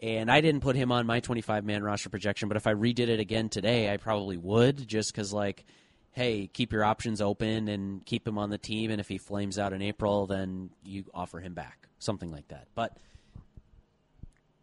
And 0.00 0.30
I 0.30 0.40
didn't 0.40 0.62
put 0.62 0.74
him 0.74 0.90
on 0.90 1.06
my 1.06 1.20
25 1.20 1.64
man 1.64 1.82
roster 1.82 2.08
projection, 2.08 2.48
but 2.48 2.56
if 2.56 2.66
I 2.66 2.74
redid 2.74 3.08
it 3.08 3.20
again 3.20 3.48
today, 3.48 3.92
I 3.92 3.98
probably 3.98 4.36
would 4.36 4.88
just 4.88 5.12
because, 5.12 5.32
like, 5.32 5.64
hey, 6.10 6.48
keep 6.52 6.72
your 6.72 6.84
options 6.84 7.20
open 7.20 7.68
and 7.68 8.04
keep 8.04 8.26
him 8.26 8.38
on 8.38 8.50
the 8.50 8.58
team. 8.58 8.90
And 8.90 9.00
if 9.00 9.08
he 9.08 9.18
flames 9.18 9.58
out 9.58 9.72
in 9.72 9.82
April, 9.82 10.26
then 10.26 10.70
you 10.84 11.04
offer 11.14 11.38
him 11.40 11.54
back, 11.54 11.88
something 11.98 12.30
like 12.30 12.48
that. 12.48 12.66
But 12.74 12.96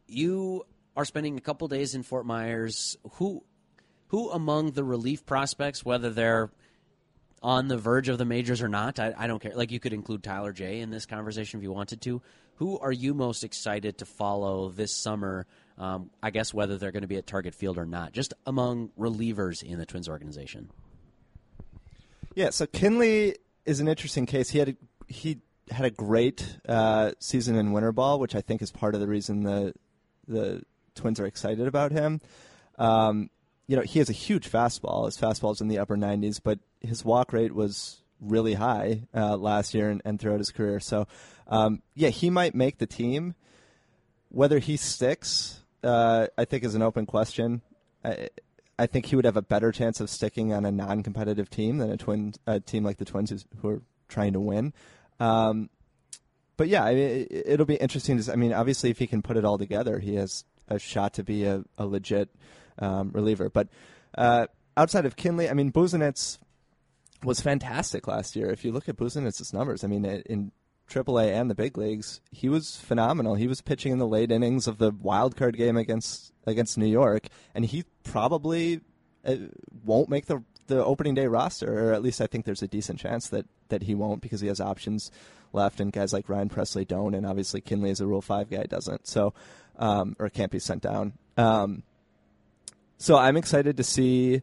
you 0.07 0.65
are 0.99 1.05
spending 1.05 1.37
a 1.37 1.41
couple 1.41 1.65
days 1.69 1.95
in 1.95 2.03
Fort 2.03 2.25
Myers. 2.25 2.97
Who, 3.13 3.45
who 4.07 4.31
among 4.31 4.71
the 4.71 4.83
relief 4.83 5.25
prospects, 5.25 5.85
whether 5.85 6.09
they're 6.09 6.51
on 7.41 7.69
the 7.69 7.77
verge 7.77 8.09
of 8.09 8.17
the 8.17 8.25
majors 8.25 8.61
or 8.61 8.67
not, 8.67 8.99
I, 8.99 9.13
I 9.17 9.27
don't 9.27 9.41
care. 9.41 9.55
Like 9.55 9.71
you 9.71 9.79
could 9.79 9.93
include 9.93 10.23
Tyler 10.23 10.51
Jay 10.51 10.81
in 10.81 10.89
this 10.89 11.05
conversation 11.05 11.57
if 11.57 11.63
you 11.63 11.71
wanted 11.71 12.01
to. 12.01 12.21
Who 12.55 12.77
are 12.79 12.91
you 12.91 13.13
most 13.13 13.45
excited 13.45 13.99
to 13.99 14.05
follow 14.05 14.71
this 14.71 14.93
summer? 14.93 15.47
Um, 15.77 16.09
I 16.21 16.31
guess 16.31 16.53
whether 16.53 16.77
they're 16.77 16.91
going 16.91 17.03
to 17.03 17.07
be 17.07 17.15
at 17.15 17.25
Target 17.25 17.55
Field 17.55 17.77
or 17.77 17.85
not, 17.85 18.11
just 18.11 18.33
among 18.45 18.89
relievers 18.99 19.63
in 19.63 19.79
the 19.79 19.85
Twins 19.85 20.09
organization. 20.09 20.69
Yeah, 22.35 22.49
so 22.49 22.65
Kinley 22.65 23.37
is 23.65 23.79
an 23.79 23.87
interesting 23.87 24.25
case. 24.25 24.49
He 24.49 24.59
had 24.59 24.67
a, 24.67 24.75
he 25.07 25.37
had 25.71 25.85
a 25.85 25.91
great 25.91 26.57
uh, 26.67 27.13
season 27.19 27.55
in 27.55 27.71
winter 27.71 27.93
ball, 27.93 28.19
which 28.19 28.35
I 28.35 28.41
think 28.41 28.61
is 28.61 28.69
part 28.69 28.95
of 28.95 28.99
the 28.99 29.07
reason 29.07 29.43
the 29.43 29.73
the 30.27 30.61
Twins 30.99 31.19
are 31.19 31.25
excited 31.25 31.67
about 31.67 31.91
him. 31.91 32.21
Um, 32.77 33.29
you 33.67 33.75
know, 33.75 33.83
he 33.83 33.99
has 33.99 34.09
a 34.09 34.13
huge 34.13 34.49
fastball. 34.49 35.05
His 35.05 35.17
fastball 35.17 35.53
is 35.53 35.61
in 35.61 35.67
the 35.67 35.79
upper 35.79 35.95
90s, 35.95 36.39
but 36.43 36.59
his 36.81 37.05
walk 37.05 37.33
rate 37.33 37.53
was 37.53 38.01
really 38.19 38.53
high 38.53 39.03
uh, 39.13 39.37
last 39.37 39.73
year 39.73 39.89
and, 39.89 40.01
and, 40.05 40.19
throughout 40.19 40.39
his 40.39 40.51
career. 40.51 40.79
So, 40.79 41.07
um, 41.47 41.81
yeah, 41.95 42.09
he 42.09 42.29
might 42.29 42.55
make 42.55 42.79
the 42.79 42.87
team. 42.87 43.35
Whether 44.29 44.59
he 44.59 44.75
sticks, 44.77 45.61
uh, 45.83 46.27
I 46.37 46.45
think, 46.45 46.63
is 46.63 46.75
an 46.75 46.81
open 46.81 47.05
question. 47.05 47.61
I, 48.03 48.29
I 48.79 48.87
think 48.87 49.07
he 49.07 49.15
would 49.15 49.25
have 49.25 49.37
a 49.37 49.41
better 49.41 49.71
chance 49.71 49.99
of 49.99 50.09
sticking 50.09 50.53
on 50.53 50.65
a 50.65 50.71
non-competitive 50.71 51.49
team 51.49 51.77
than 51.79 51.91
a 51.91 51.97
twin 51.97 52.33
a 52.47 52.59
team 52.59 52.83
like 52.83 52.97
the 52.97 53.05
Twins 53.05 53.45
who 53.61 53.69
are 53.69 53.81
trying 54.07 54.33
to 54.33 54.39
win. 54.39 54.73
Um, 55.19 55.69
but 56.55 56.67
yeah, 56.69 56.83
I 56.83 56.93
mean, 56.93 57.27
it, 57.29 57.57
will 57.59 57.65
be 57.65 57.75
interesting. 57.75 58.21
To, 58.21 58.31
I 58.31 58.35
mean, 58.35 58.53
obviously, 58.53 58.89
if 58.89 58.99
he 58.99 59.07
can 59.07 59.21
put 59.21 59.37
it 59.37 59.45
all 59.45 59.57
together, 59.57 59.99
he 59.99 60.15
has 60.15 60.43
a 60.69 60.79
shot 60.79 61.13
to 61.15 61.23
be 61.23 61.45
a, 61.45 61.63
a 61.77 61.85
legit 61.85 62.29
um, 62.77 63.11
reliever. 63.13 63.49
But 63.49 63.67
uh, 64.17 64.47
outside 64.77 65.05
of 65.05 65.15
Kinley, 65.15 65.49
I 65.49 65.53
mean, 65.53 65.71
Busenitz 65.71 66.39
was 67.23 67.41
fantastic 67.41 68.07
last 68.07 68.35
year. 68.35 68.49
If 68.49 68.63
you 68.63 68.71
look 68.71 68.87
at 68.87 68.97
Busenitz's 68.97 69.53
numbers, 69.53 69.83
I 69.83 69.87
mean, 69.87 70.05
in 70.05 70.51
AAA 70.89 71.33
and 71.33 71.49
the 71.49 71.55
big 71.55 71.77
leagues, 71.77 72.21
he 72.31 72.49
was 72.49 72.77
phenomenal. 72.77 73.35
He 73.35 73.47
was 73.47 73.61
pitching 73.61 73.91
in 73.91 73.99
the 73.99 74.07
late 74.07 74.31
innings 74.31 74.67
of 74.67 74.77
the 74.77 74.91
wild 74.91 75.35
card 75.35 75.57
game 75.57 75.77
against 75.77 76.33
against 76.45 76.77
New 76.77 76.87
York, 76.87 77.27
and 77.53 77.65
he 77.65 77.83
probably 78.03 78.81
uh, 79.25 79.35
won't 79.83 80.09
make 80.09 80.25
the 80.25 80.43
the 80.67 80.83
opening 80.83 81.15
day 81.15 81.27
roster, 81.27 81.89
or 81.89 81.93
at 81.93 82.01
least 82.01 82.21
I 82.21 82.27
think 82.27 82.45
there's 82.45 82.61
a 82.61 82.67
decent 82.67 82.99
chance 82.99 83.29
that 83.29 83.45
that 83.69 83.83
he 83.83 83.95
won't 83.95 84.21
because 84.21 84.41
he 84.41 84.47
has 84.47 84.59
options 84.59 85.11
left, 85.53 85.79
and 85.79 85.91
guys 85.91 86.13
like 86.13 86.29
Ryan 86.29 86.49
Pressly 86.49 86.87
don't, 86.87 87.13
and 87.13 87.25
obviously 87.25 87.61
Kinley 87.61 87.91
is 87.91 88.01
a 88.01 88.07
Rule 88.07 88.21
Five 88.21 88.49
guy 88.49 88.63
doesn't, 88.63 89.07
so 89.07 89.33
um, 89.79 90.15
or 90.19 90.29
can't 90.29 90.51
be 90.51 90.59
sent 90.59 90.83
down. 90.83 91.13
Um, 91.37 91.83
so 92.97 93.17
I'm 93.17 93.37
excited 93.37 93.77
to 93.77 93.83
see, 93.83 94.41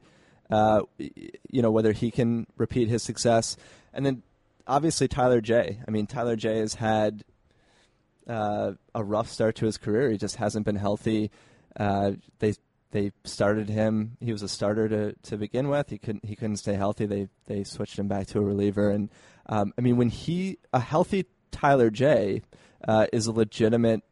uh, 0.50 0.82
you 0.98 1.62
know, 1.62 1.70
whether 1.70 1.92
he 1.92 2.10
can 2.10 2.46
repeat 2.56 2.88
his 2.88 3.02
success, 3.02 3.56
and 3.92 4.04
then 4.04 4.22
obviously 4.66 5.06
Tyler 5.06 5.40
Jay. 5.40 5.78
I 5.86 5.90
mean, 5.90 6.06
Tyler 6.06 6.36
Jay 6.36 6.58
has 6.58 6.74
had 6.74 7.24
uh, 8.26 8.72
a 8.94 9.04
rough 9.04 9.30
start 9.30 9.54
to 9.56 9.66
his 9.66 9.76
career. 9.76 10.10
He 10.10 10.18
just 10.18 10.36
hasn't 10.36 10.66
been 10.66 10.76
healthy. 10.76 11.30
Uh, 11.78 12.12
they 12.38 12.54
they 12.92 13.12
started 13.24 13.68
him. 13.68 14.16
He 14.20 14.32
was 14.32 14.42
a 14.42 14.48
starter 14.48 14.88
to, 14.88 15.12
to 15.30 15.36
begin 15.36 15.68
with. 15.68 15.90
He 15.90 15.98
couldn't 15.98 16.24
he 16.24 16.34
couldn't 16.34 16.56
stay 16.56 16.74
healthy. 16.74 17.06
They 17.06 17.28
they 17.46 17.62
switched 17.64 17.98
him 17.98 18.08
back 18.08 18.26
to 18.28 18.38
a 18.38 18.42
reliever. 18.42 18.90
And 18.90 19.10
um, 19.46 19.72
I 19.76 19.82
mean, 19.82 19.96
when 19.96 20.08
he 20.08 20.58
a 20.72 20.80
healthy 20.80 21.26
Tyler 21.50 21.90
Jay 21.90 22.42
uh, 22.86 23.06
is 23.12 23.26
a 23.26 23.32
legitimate, 23.32 24.02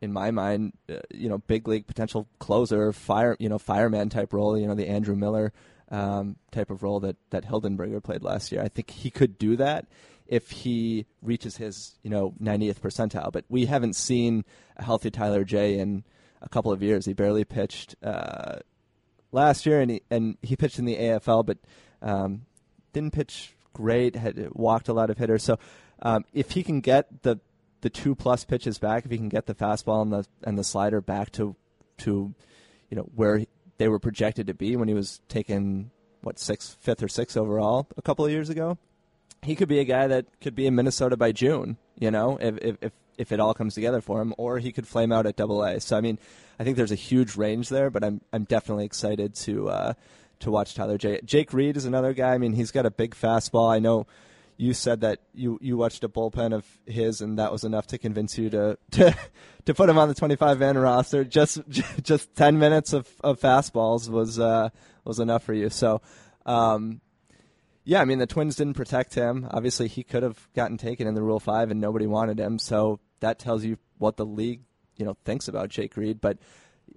in 0.00 0.12
my 0.12 0.30
mind, 0.30 0.72
uh, 0.88 0.96
you 1.12 1.28
know, 1.28 1.38
big 1.38 1.66
league 1.66 1.86
potential 1.86 2.28
closer, 2.38 2.92
fire 2.92 3.36
you 3.38 3.48
know 3.48 3.58
fireman 3.58 4.08
type 4.08 4.32
role. 4.32 4.56
You 4.58 4.66
know, 4.66 4.74
the 4.74 4.88
Andrew 4.88 5.16
Miller 5.16 5.52
um, 5.90 6.36
type 6.50 6.70
of 6.70 6.82
role 6.82 7.00
that 7.00 7.16
that 7.30 7.44
Hildenberger 7.44 8.02
played 8.02 8.22
last 8.22 8.52
year. 8.52 8.62
I 8.62 8.68
think 8.68 8.90
he 8.90 9.10
could 9.10 9.38
do 9.38 9.56
that 9.56 9.86
if 10.26 10.50
he 10.50 11.06
reaches 11.22 11.56
his 11.56 11.98
you 12.02 12.10
know 12.10 12.34
90th 12.40 12.80
percentile. 12.80 13.32
But 13.32 13.44
we 13.48 13.66
haven't 13.66 13.96
seen 13.96 14.44
a 14.76 14.84
healthy 14.84 15.10
Tyler 15.10 15.44
Jay 15.44 15.78
in 15.78 16.04
a 16.42 16.48
couple 16.48 16.72
of 16.72 16.82
years. 16.82 17.04
He 17.04 17.12
barely 17.12 17.44
pitched 17.44 17.96
uh, 18.02 18.56
last 19.32 19.66
year, 19.66 19.80
and 19.80 19.90
he 19.90 20.02
and 20.10 20.36
he 20.42 20.56
pitched 20.56 20.78
in 20.78 20.84
the 20.84 20.96
AFL, 20.96 21.44
but 21.44 21.58
um, 22.02 22.42
didn't 22.92 23.12
pitch 23.12 23.54
great. 23.72 24.14
Had 24.14 24.50
walked 24.52 24.88
a 24.88 24.92
lot 24.92 25.10
of 25.10 25.18
hitters. 25.18 25.42
So 25.42 25.58
um, 26.02 26.24
if 26.32 26.52
he 26.52 26.62
can 26.62 26.80
get 26.80 27.22
the 27.22 27.40
the 27.80 27.90
two 27.90 28.14
plus 28.14 28.44
pitches 28.44 28.78
back, 28.78 29.04
if 29.04 29.10
he 29.10 29.16
can 29.16 29.28
get 29.28 29.46
the 29.46 29.54
fastball 29.54 30.02
and 30.02 30.12
the 30.12 30.26
and 30.42 30.58
the 30.58 30.64
slider 30.64 31.00
back 31.00 31.30
to 31.32 31.54
to 31.98 32.34
you 32.90 32.96
know 32.96 33.08
where 33.14 33.44
they 33.78 33.88
were 33.88 33.98
projected 33.98 34.46
to 34.48 34.54
be 34.54 34.76
when 34.76 34.88
he 34.88 34.94
was 34.94 35.20
taken 35.28 35.90
what 36.22 36.38
sixth, 36.38 36.76
fifth 36.80 37.02
or 37.02 37.08
sixth 37.08 37.36
overall 37.36 37.86
a 37.96 38.02
couple 38.02 38.24
of 38.24 38.30
years 38.30 38.50
ago, 38.50 38.76
he 39.42 39.54
could 39.54 39.68
be 39.68 39.78
a 39.78 39.84
guy 39.84 40.08
that 40.08 40.26
could 40.40 40.54
be 40.54 40.66
in 40.66 40.74
Minnesota 40.74 41.16
by 41.16 41.32
June. 41.32 41.76
You 41.98 42.10
know, 42.10 42.38
if 42.40 42.58
if 42.58 42.76
if 42.80 42.92
if 43.16 43.32
it 43.32 43.40
all 43.40 43.54
comes 43.54 43.74
together 43.74 44.00
for 44.00 44.20
him, 44.20 44.34
or 44.38 44.58
he 44.58 44.72
could 44.72 44.86
flame 44.86 45.12
out 45.12 45.26
at 45.26 45.36
Double 45.36 45.62
A. 45.62 45.80
So 45.80 45.96
I 45.96 46.00
mean, 46.00 46.18
I 46.58 46.64
think 46.64 46.76
there's 46.76 46.92
a 46.92 46.96
huge 46.96 47.36
range 47.36 47.68
there, 47.68 47.90
but 47.90 48.04
I'm 48.04 48.20
I'm 48.32 48.44
definitely 48.44 48.84
excited 48.84 49.34
to 49.36 49.68
uh, 49.68 49.92
to 50.40 50.50
watch 50.50 50.74
Tyler 50.74 50.98
Jay. 50.98 51.20
Jake 51.24 51.52
Reed 51.52 51.76
is 51.76 51.84
another 51.84 52.12
guy. 52.12 52.34
I 52.34 52.38
mean, 52.38 52.52
he's 52.52 52.70
got 52.70 52.86
a 52.86 52.90
big 52.90 53.14
fastball. 53.14 53.72
I 53.72 53.78
know 53.78 54.06
you 54.58 54.74
said 54.74 55.00
that 55.00 55.20
you, 55.32 55.58
you 55.62 55.76
watched 55.76 56.02
a 56.02 56.08
bullpen 56.08 56.52
of 56.52 56.66
his 56.84 57.20
and 57.20 57.38
that 57.38 57.52
was 57.52 57.62
enough 57.62 57.86
to 57.86 57.96
convince 57.96 58.36
you 58.36 58.50
to 58.50 58.76
to, 58.90 59.16
to 59.64 59.72
put 59.72 59.88
him 59.88 59.96
on 59.96 60.08
the 60.08 60.14
25 60.14 60.58
man 60.58 60.76
roster. 60.76 61.24
Just 61.24 61.60
just 62.02 62.34
10 62.34 62.58
minutes 62.58 62.92
of, 62.92 63.08
of 63.22 63.40
fastballs 63.40 64.10
was 64.10 64.38
uh, 64.38 64.68
was 65.04 65.18
enough 65.18 65.44
for 65.44 65.54
you. 65.54 65.70
So. 65.70 66.02
Um, 66.44 67.00
yeah, 67.84 68.02
I 68.02 68.04
mean 68.04 68.18
the 68.18 68.26
Twins 68.26 68.54
didn't 68.54 68.74
protect 68.74 69.14
him. 69.14 69.48
Obviously, 69.50 69.88
he 69.88 70.02
could 70.02 70.22
have 70.22 70.46
gotten 70.54 70.76
taken 70.76 71.06
in 71.06 71.14
the 71.14 71.22
Rule 71.22 71.40
Five, 71.40 71.70
and 71.70 71.80
nobody 71.80 72.06
wanted 72.06 72.38
him. 72.38 72.58
So 72.58 73.00
that 73.20 73.38
tells 73.38 73.64
you 73.64 73.78
what 73.96 74.18
the 74.18 74.26
league, 74.26 74.60
you 74.98 75.06
know, 75.06 75.16
thinks 75.24 75.48
about 75.48 75.70
Jake 75.70 75.96
Reed. 75.96 76.20
But 76.20 76.36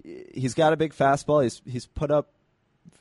he's 0.04 0.52
got 0.52 0.74
a 0.74 0.76
big 0.76 0.94
fastball. 0.94 1.42
He's 1.42 1.62
he's 1.64 1.86
put 1.86 2.10
up 2.10 2.28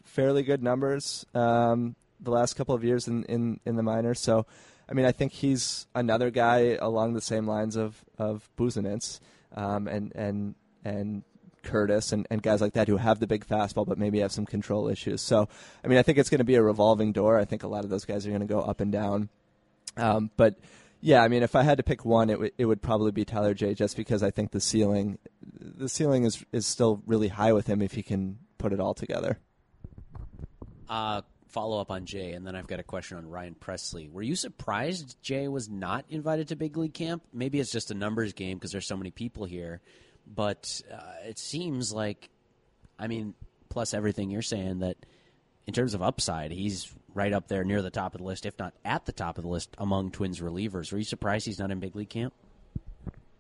fairly 0.06 0.44
good 0.44 0.64
numbers 0.64 1.26
um, 1.34 1.98
the 2.22 2.32
last 2.32 2.54
couple 2.56 2.76
of 2.76 2.84
years 2.84 3.08
in, 3.08 3.24
in, 3.26 3.60
in 3.66 3.76
the 3.76 3.84
minors. 3.84 4.20
So, 4.20 4.46
I 4.90 4.94
mean, 4.94 5.06
I 5.06 5.12
think 5.12 5.32
he's 5.32 5.88
another 5.96 6.30
guy 6.30 6.78
along 6.80 7.14
the 7.14 7.22
same 7.22 7.48
lines 7.48 7.76
of 7.76 8.04
of 8.18 8.50
Busenitz 8.58 9.20
um, 9.56 9.88
and 9.88 10.12
and 10.16 10.56
and 10.84 11.24
Curtiss 11.64 12.12
and, 12.12 12.28
and 12.30 12.42
guys 12.42 12.62
like 12.62 12.74
that 12.74 12.88
who 12.88 12.98
have 12.98 13.20
the 13.20 13.28
big 13.28 13.46
fastball 13.46 13.86
but 13.86 13.98
maybe 13.98 14.20
have 14.20 14.32
some 14.32 14.46
control 14.46 14.90
issues. 14.90 15.22
So, 15.22 15.48
I 15.84 15.88
mean, 15.88 15.98
I 15.98 16.02
think 16.02 16.18
it's 16.18 16.30
going 16.30 16.40
to 16.40 16.46
be 16.46 16.56
a 16.56 16.62
revolving 16.62 17.12
door. 17.14 17.40
I 17.40 17.46
think 17.46 17.64
a 17.64 17.68
lot 17.68 17.84
of 17.84 17.90
those 17.90 18.06
guys 18.06 18.26
are 18.26 18.30
going 18.30 18.42
to 18.42 18.48
go 18.48 18.62
up 18.62 18.82
and 18.82 18.92
down. 18.92 19.30
Um, 19.98 20.32
but 20.38 20.56
yeah, 21.02 21.24
I 21.24 21.28
mean, 21.28 21.44
if 21.44 21.56
I 21.56 21.64
had 21.64 21.78
to 21.78 21.84
pick 21.84 22.06
one, 22.06 22.30
it, 22.30 22.34
w- 22.34 22.52
it 22.58 22.66
would 22.66 22.82
probably 22.82 23.12
be 23.12 23.26
Tyler 23.26 23.54
Jay. 23.54 23.74
just 23.74 23.98
because 23.98 24.24
I 24.24 24.32
think 24.32 24.52
the 24.52 24.62
ceiling, 24.62 25.18
the 25.60 25.90
ceiling 25.90 26.24
is 26.26 26.44
is 26.52 26.66
still 26.66 27.02
really 27.06 27.28
high 27.28 27.54
with 27.54 27.68
him 27.68 27.82
if 27.82 27.94
he 27.94 28.04
can 28.04 28.40
put 28.58 28.74
it 28.74 28.80
all 28.80 28.94
together. 28.94 29.40
Uh, 30.88 31.22
follow 31.52 31.80
up 31.80 31.92
on 31.92 32.06
Jay, 32.06 32.32
and 32.32 32.46
then 32.46 32.56
I've 32.56 32.68
got 32.68 32.80
a 32.80 32.84
question 32.84 33.18
on 33.18 33.30
Ryan 33.30 33.56
Pressly. 33.60 34.12
Were 34.12 34.22
you 34.22 34.36
surprised 34.36 35.18
Jay 35.22 35.48
was 35.48 35.70
not 35.70 36.06
invited 36.10 36.50
to 36.50 36.56
big 36.56 36.78
league 36.78 36.94
camp? 36.94 37.24
Maybe 37.34 37.60
it's 37.60 37.72
just 37.72 37.92
a 37.92 37.94
numbers 37.94 38.34
game 38.34 38.58
because 38.58 38.72
there's 38.72 38.88
so 38.88 38.98
many 38.98 39.12
people 39.12 39.46
here, 39.46 39.82
but 40.26 40.82
uh, 40.92 41.28
it 41.28 41.38
seems 41.38 41.92
like, 41.94 42.30
I 42.98 43.08
mean, 43.08 43.34
plus 43.70 43.94
everything 43.94 44.30
you're 44.32 44.42
saying 44.42 44.80
that 44.80 44.98
in 45.68 45.74
terms 45.74 45.94
of 45.94 46.02
upside, 46.02 46.52
he's 46.52 46.94
right 47.14 47.34
up 47.34 47.48
there 47.48 47.64
near 47.64 47.82
the 47.82 47.90
top 47.90 48.16
of 48.16 48.20
the 48.20 48.28
list, 48.28 48.46
if 48.46 48.58
not 48.58 48.74
at 48.84 49.06
the 49.06 49.12
top 49.12 49.38
of 49.38 49.44
the 49.44 49.50
list 49.50 49.76
among 49.78 50.12
Twins 50.12 50.40
relievers. 50.40 50.92
Were 50.92 50.98
you 50.98 51.04
surprised 51.04 51.46
he's 51.46 51.60
not 51.60 51.72
in 51.72 51.80
big 51.80 51.96
league 51.96 52.10
camp? 52.10 52.34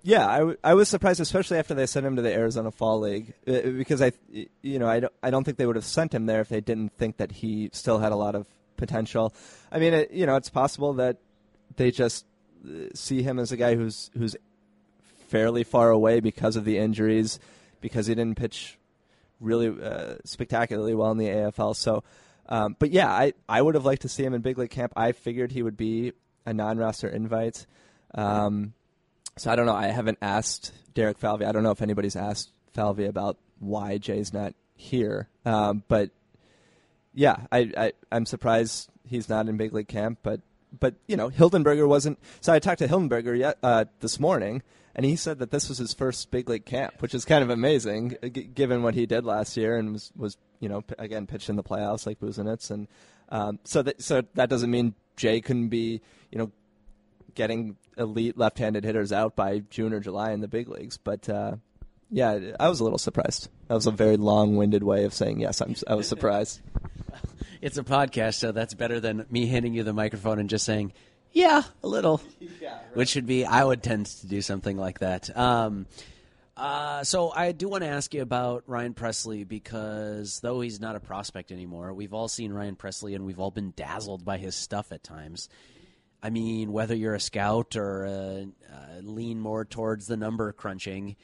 Yeah, 0.03 0.27
I, 0.27 0.37
w- 0.39 0.57
I 0.63 0.73
was 0.73 0.89
surprised, 0.89 1.19
especially 1.19 1.57
after 1.57 1.73
they 1.73 1.85
sent 1.85 2.05
him 2.05 2.15
to 2.15 2.21
the 2.21 2.33
Arizona 2.33 2.71
Fall 2.71 2.99
League, 3.01 3.33
uh, 3.47 3.61
because 3.69 4.01
I, 4.01 4.13
you 4.61 4.79
know, 4.79 4.87
I 4.87 5.01
don't, 5.01 5.13
I 5.21 5.29
don't 5.29 5.43
think 5.43 5.57
they 5.57 5.65
would 5.67 5.75
have 5.75 5.85
sent 5.85 6.13
him 6.13 6.25
there 6.25 6.41
if 6.41 6.49
they 6.49 6.61
didn't 6.61 6.97
think 6.97 7.17
that 7.17 7.31
he 7.31 7.69
still 7.71 7.99
had 7.99 8.11
a 8.11 8.15
lot 8.15 8.33
of 8.33 8.47
potential. 8.77 9.33
I 9.71 9.77
mean, 9.79 9.93
it, 9.93 10.11
you 10.11 10.25
know, 10.25 10.35
it's 10.35 10.49
possible 10.49 10.93
that 10.93 11.17
they 11.75 11.91
just 11.91 12.25
uh, 12.65 12.87
see 12.95 13.21
him 13.21 13.37
as 13.37 13.51
a 13.51 13.57
guy 13.57 13.75
who's 13.75 14.09
who's 14.17 14.35
fairly 15.27 15.63
far 15.63 15.91
away 15.91 16.19
because 16.19 16.55
of 16.55 16.65
the 16.65 16.77
injuries, 16.79 17.39
because 17.79 18.07
he 18.07 18.15
didn't 18.15 18.37
pitch 18.37 18.79
really 19.39 19.69
uh, 19.83 20.15
spectacularly 20.25 20.95
well 20.95 21.11
in 21.11 21.17
the 21.17 21.27
AFL. 21.27 21.75
So, 21.75 22.03
um, 22.49 22.75
but 22.79 22.89
yeah, 22.89 23.11
I 23.11 23.33
I 23.47 23.61
would 23.61 23.75
have 23.75 23.85
liked 23.85 24.01
to 24.01 24.09
see 24.09 24.23
him 24.23 24.33
in 24.33 24.41
big 24.41 24.57
league 24.57 24.71
camp. 24.71 24.93
I 24.95 25.11
figured 25.11 25.51
he 25.51 25.61
would 25.61 25.77
be 25.77 26.13
a 26.45 26.53
non-roster 26.53 27.07
invite. 27.07 27.67
Um, 28.15 28.73
so 29.41 29.49
I 29.49 29.56
don't 29.56 29.65
know. 29.65 29.73
I 29.73 29.88
haven't 29.88 30.19
asked 30.21 30.71
Derek 30.93 31.17
Falvey. 31.17 31.45
I 31.45 31.51
don't 31.51 31.63
know 31.63 31.71
if 31.71 31.82
anybody's 31.82 32.15
asked 32.15 32.51
Falvey 32.73 33.06
about 33.06 33.38
why 33.58 33.97
Jay's 33.97 34.32
not 34.32 34.54
here. 34.75 35.30
Um, 35.47 35.84
but 35.88 36.12
yeah, 37.15 37.47
I, 37.51 37.71
I 37.75 37.93
I'm 38.12 38.27
surprised 38.27 38.91
he's 39.04 39.30
not 39.30 39.49
in 39.49 39.58
big 39.58 39.73
league 39.73 39.88
camp. 39.88 40.19
But 40.21 40.41
but 40.80 40.93
you 41.08 41.17
know 41.17 41.32
Hildenberger 41.32 41.88
wasn't. 41.88 42.19
So 42.39 42.54
I 42.54 42.60
talked 42.60 42.80
to 42.80 42.88
Hildenberger 42.88 43.36
yet 43.36 43.58
uh, 43.63 43.86
this 43.99 44.19
morning, 44.19 44.62
and 44.93 45.08
he 45.08 45.15
said 45.15 45.39
that 45.39 45.49
this 45.49 45.69
was 45.69 45.80
his 45.80 45.91
first 45.91 46.30
big 46.30 46.47
league 46.47 46.65
camp, 46.65 47.01
which 47.01 47.15
is 47.15 47.25
kind 47.25 47.43
of 47.43 47.49
amazing 47.49 48.17
uh, 48.21 48.27
g- 48.27 48.43
given 48.43 48.84
what 48.84 48.93
he 48.93 49.08
did 49.08 49.25
last 49.25 49.58
year 49.58 49.75
and 49.75 49.93
was 49.93 50.12
was 50.15 50.38
you 50.60 50.69
know 50.69 50.82
p- 50.82 50.93
again 50.99 51.25
pitched 51.25 51.49
in 51.49 51.56
the 51.56 51.63
playoffs 51.63 52.06
like 52.06 52.19
Busenitz, 52.19 52.69
and 52.69 52.88
um, 53.30 53.58
so 53.63 53.82
that 53.82 54.04
so 54.04 54.21
that 54.36 54.49
doesn't 54.51 54.69
mean 54.69 54.93
Jay 55.15 55.41
couldn't 55.41 55.69
be 55.69 55.99
you 56.30 56.38
know 56.38 56.51
getting 57.36 57.76
elite 57.98 58.38
left-handed 58.38 58.84
hitters 58.84 59.12
out 59.12 59.36
by 59.36 59.60
June 59.70 59.94
or 59.94 60.00
July 60.00 60.32
in 60.32 60.41
the 60.41 60.48
big 60.48 60.67
leagues. 60.70 60.98
But 60.98 61.28
uh, 61.30 61.56
yeah, 62.10 62.39
I 62.60 62.70
was 62.70 62.80
a 62.80 62.84
little 62.84 63.00
surprised. 63.00 63.50
That 63.67 63.76
was 63.76 63.88
a 63.88 63.91
very 63.91 64.17
long-winded 64.17 64.84
way 64.84 65.06
of 65.06 65.13
saying 65.13 65.39
yes. 65.39 65.62
I'm, 65.62 65.76
I 65.88 65.96
was 65.96 66.08
surprised. 66.08 66.62
It's 67.62 67.78
a 67.78 67.84
podcast, 67.84 68.36
so 68.36 68.52
that's 68.52 68.74
better 68.74 69.00
than 69.00 69.28
me 69.30 69.46
handing 69.46 69.76
you 69.76 69.84
the 69.84 69.94
microphone 69.94 70.39
and 70.39 70.50
just 70.50 70.65
saying, 70.65 70.94
"Yeah, 71.32 71.62
a 71.84 71.88
little," 71.88 72.20
Yeah. 72.60 72.80
which 72.96 73.10
should 73.10 73.28
be 73.28 73.46
I 73.46 73.63
would 73.63 73.84
tend 73.84 74.08
to 74.08 74.26
do 74.26 74.41
something 74.41 74.78
like 74.78 74.98
that. 75.00 75.30
Um, 75.38 75.86
uh, 76.58 77.04
so 77.04 77.32
I 77.32 77.52
do 77.52 77.70
want 77.70 77.84
to 77.84 77.88
ask 77.89 78.15
you 78.15 78.24
about 78.24 78.63
Ryan 78.65 78.96
Pressly 78.96 79.48
because 79.48 80.39
though 80.39 80.60
he's 80.62 80.80
not 80.80 80.96
a 80.96 81.00
prospect 81.00 81.52
anymore, 81.52 81.94
we've 81.94 82.15
all 82.15 82.28
seen 82.28 82.52
Ryan 82.52 82.76
Pressly 82.76 83.13
and 83.13 83.28
we've 83.28 83.39
all 83.39 83.52
been 83.52 83.74
dazzled 83.76 84.26
by 84.26 84.38
his 84.39 84.56
stuff 84.56 84.91
at 84.91 85.04
times. 85.04 85.48
I 86.23 86.29
mean, 86.29 86.71
whether 86.71 86.95
you're 86.95 87.15
a 87.15 87.19
scout 87.19 87.75
or 87.75 88.45
lean 89.01 89.39
more 89.39 89.65
towards 89.65 90.07
the 90.07 90.17
number 90.17 90.51
crunching, 90.51 91.15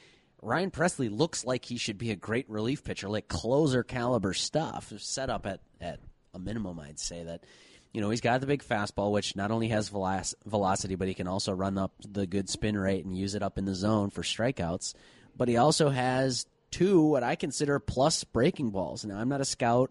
Ryan 0.42 0.70
Pressly 0.70 1.10
looks 1.10 1.44
like 1.44 1.64
he 1.64 1.76
should 1.76 1.98
be 1.98 2.10
a 2.10 2.16
great 2.16 2.48
relief 2.48 2.84
pitcher, 2.84 3.08
like 3.08 3.28
closer 3.28 3.82
caliber 3.82 4.34
stuff, 4.34 4.92
set 4.98 5.30
up 5.30 5.46
at, 5.46 5.60
at 5.80 6.00
a 6.34 6.38
minimum, 6.38 6.78
I'd 6.80 6.98
say 6.98 7.24
that. 7.24 7.44
You 7.92 8.02
know, 8.02 8.10
he's 8.10 8.20
got 8.20 8.40
the 8.40 8.46
big 8.46 8.62
fastball, 8.62 9.12
which 9.12 9.34
not 9.34 9.50
only 9.50 9.68
has 9.68 9.88
veloc- 9.88 10.34
velocity, 10.44 10.94
but 10.94 11.08
he 11.08 11.14
can 11.14 11.26
also 11.26 11.52
run 11.52 11.78
up 11.78 11.92
the 12.06 12.26
good 12.26 12.48
spin 12.48 12.76
rate 12.76 13.04
and 13.04 13.16
use 13.16 13.34
it 13.34 13.42
up 13.42 13.56
in 13.56 13.64
the 13.64 13.74
zone 13.74 14.10
for 14.10 14.22
strikeouts. 14.22 14.94
But 15.36 15.48
he 15.48 15.56
also 15.56 15.88
has 15.88 16.46
two 16.70 17.00
what 17.00 17.22
I 17.22 17.34
consider 17.34 17.78
plus 17.78 18.24
breaking 18.24 18.70
balls. 18.70 19.04
Now, 19.04 19.18
I'm 19.18 19.30
not 19.30 19.40
a 19.40 19.46
scout. 19.46 19.90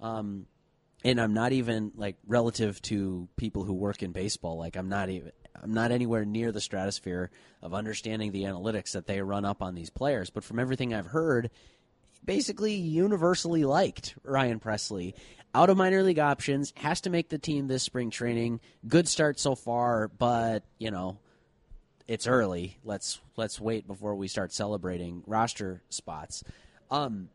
Um, 0.00 0.46
and 1.04 1.20
I'm 1.20 1.34
not 1.34 1.52
even 1.52 1.92
like 1.96 2.16
relative 2.26 2.80
to 2.82 3.28
people 3.36 3.64
who 3.64 3.74
work 3.74 4.02
in 4.02 4.12
baseball. 4.12 4.58
Like 4.58 4.76
I'm 4.76 4.88
not 4.88 5.08
even 5.08 5.32
I'm 5.62 5.74
not 5.74 5.92
anywhere 5.92 6.24
near 6.24 6.52
the 6.52 6.60
stratosphere 6.60 7.30
of 7.60 7.74
understanding 7.74 8.32
the 8.32 8.44
analytics 8.44 8.92
that 8.92 9.06
they 9.06 9.20
run 9.22 9.44
up 9.44 9.62
on 9.62 9.74
these 9.74 9.90
players. 9.90 10.30
But 10.30 10.44
from 10.44 10.58
everything 10.58 10.94
I've 10.94 11.06
heard, 11.06 11.50
basically 12.24 12.74
universally 12.74 13.64
liked 13.64 14.14
Ryan 14.24 14.60
Pressly. 14.60 15.14
Out 15.54 15.68
of 15.68 15.76
minor 15.76 16.02
league 16.02 16.18
options, 16.18 16.72
has 16.76 17.02
to 17.02 17.10
make 17.10 17.28
the 17.28 17.38
team 17.38 17.68
this 17.68 17.82
spring 17.82 18.10
training. 18.10 18.60
Good 18.88 19.06
start 19.06 19.38
so 19.38 19.54
far, 19.54 20.08
but 20.08 20.64
you 20.78 20.90
know, 20.90 21.18
it's 22.08 22.26
early. 22.26 22.78
Let's 22.84 23.20
let's 23.36 23.60
wait 23.60 23.86
before 23.86 24.14
we 24.14 24.28
start 24.28 24.52
celebrating 24.52 25.22
roster 25.26 25.82
spots. 25.90 26.42
Um, 26.90 27.28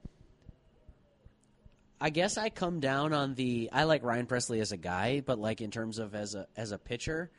I 1.99 2.12
guess 2.12 2.38
I 2.38 2.49
come 2.49 2.79
down 2.79 3.13
on 3.13 3.33
the 3.33 3.69
I 3.73 3.86
like 3.86 4.03
Ryan 4.03 4.27
Pressly 4.27 4.62
as 4.62 4.71
a 4.71 4.77
guy, 4.77 5.21
but 5.25 5.39
like 5.39 5.62
in 5.62 5.71
terms 5.71 5.97
of 5.97 6.13
as 6.13 6.36
a 6.36 6.47
as 6.55 6.71
a 6.71 6.77
pitcher, 6.77 7.31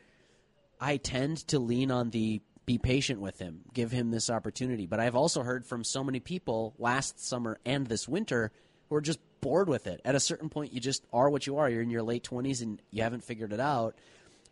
I 0.81 0.97
tend 0.97 1.39
to 1.49 1.59
lean 1.59 1.91
on 1.91 2.11
the 2.11 2.43
be 2.67 2.77
patient 2.77 3.21
with 3.21 3.39
him, 3.39 3.61
give 3.73 3.91
him 3.91 4.11
this 4.11 4.29
opportunity. 4.29 4.87
But 4.87 5.01
I've 5.01 5.15
also 5.15 5.43
heard 5.43 5.65
from 5.65 5.85
so 5.85 6.05
many 6.05 6.21
people 6.21 6.75
last 6.79 7.25
summer 7.25 7.59
and 7.65 7.87
this 7.87 8.09
winter 8.09 8.53
who 8.89 8.97
are 8.97 9.01
just 9.01 9.21
bored 9.41 9.69
with 9.69 9.87
it. 9.87 10.01
At 10.05 10.15
a 10.15 10.21
certain 10.21 10.49
point, 10.49 10.73
you 10.73 10.81
just 10.81 11.05
are 11.13 11.31
what 11.31 11.47
you 11.47 11.59
are. 11.59 11.71
You're 11.71 11.83
in 11.83 11.91
your 11.91 12.03
late 12.03 12.25
twenties 12.25 12.61
and 12.61 12.83
you 12.91 13.05
haven't 13.05 13.25
figured 13.25 13.53
it 13.53 13.61
out. 13.61 13.95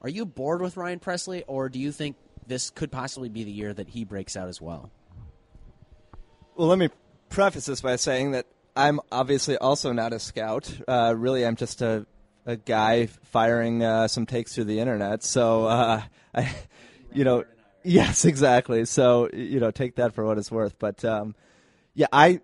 Are 0.02 0.08
you 0.08 0.24
bored 0.24 0.62
with 0.62 0.76
Ryan 0.76 1.00
Pressly, 1.00 1.42
or 1.46 1.68
do 1.68 1.78
you 1.78 1.90
think 1.90 2.16
this 2.46 2.70
could 2.70 2.92
possibly 2.92 3.28
be 3.28 3.44
the 3.44 3.50
year 3.50 3.74
that 3.74 3.88
he 3.88 4.04
breaks 4.04 4.36
out 4.36 4.48
as 4.48 4.60
well? 4.60 4.90
Well, 6.54 6.68
let 6.68 6.78
me 6.78 6.90
preface 7.28 7.66
this 7.66 7.80
by 7.80 7.96
saying 7.96 8.30
that 8.30 8.46
I'm 8.76 9.00
obviously 9.10 9.56
also 9.56 9.92
not 9.92 10.12
a 10.12 10.18
scout. 10.18 10.72
Uh, 10.86 11.14
really, 11.16 11.46
I'm 11.46 11.56
just 11.56 11.82
a, 11.82 12.06
a 12.44 12.56
guy 12.56 13.06
firing 13.06 13.82
uh, 13.82 14.08
some 14.08 14.26
takes 14.26 14.54
through 14.54 14.64
the 14.64 14.80
internet. 14.80 15.24
So, 15.24 15.66
uh, 15.66 16.02
I, 16.34 16.54
you 17.12 17.24
know, 17.24 17.44
yes, 17.82 18.24
exactly. 18.24 18.84
So, 18.84 19.30
you 19.32 19.60
know, 19.60 19.70
take 19.70 19.96
that 19.96 20.14
for 20.14 20.24
what 20.24 20.38
it's 20.38 20.50
worth. 20.50 20.78
But 20.78 21.04
um, 21.04 21.34
yeah, 21.94 22.08
I 22.12 22.40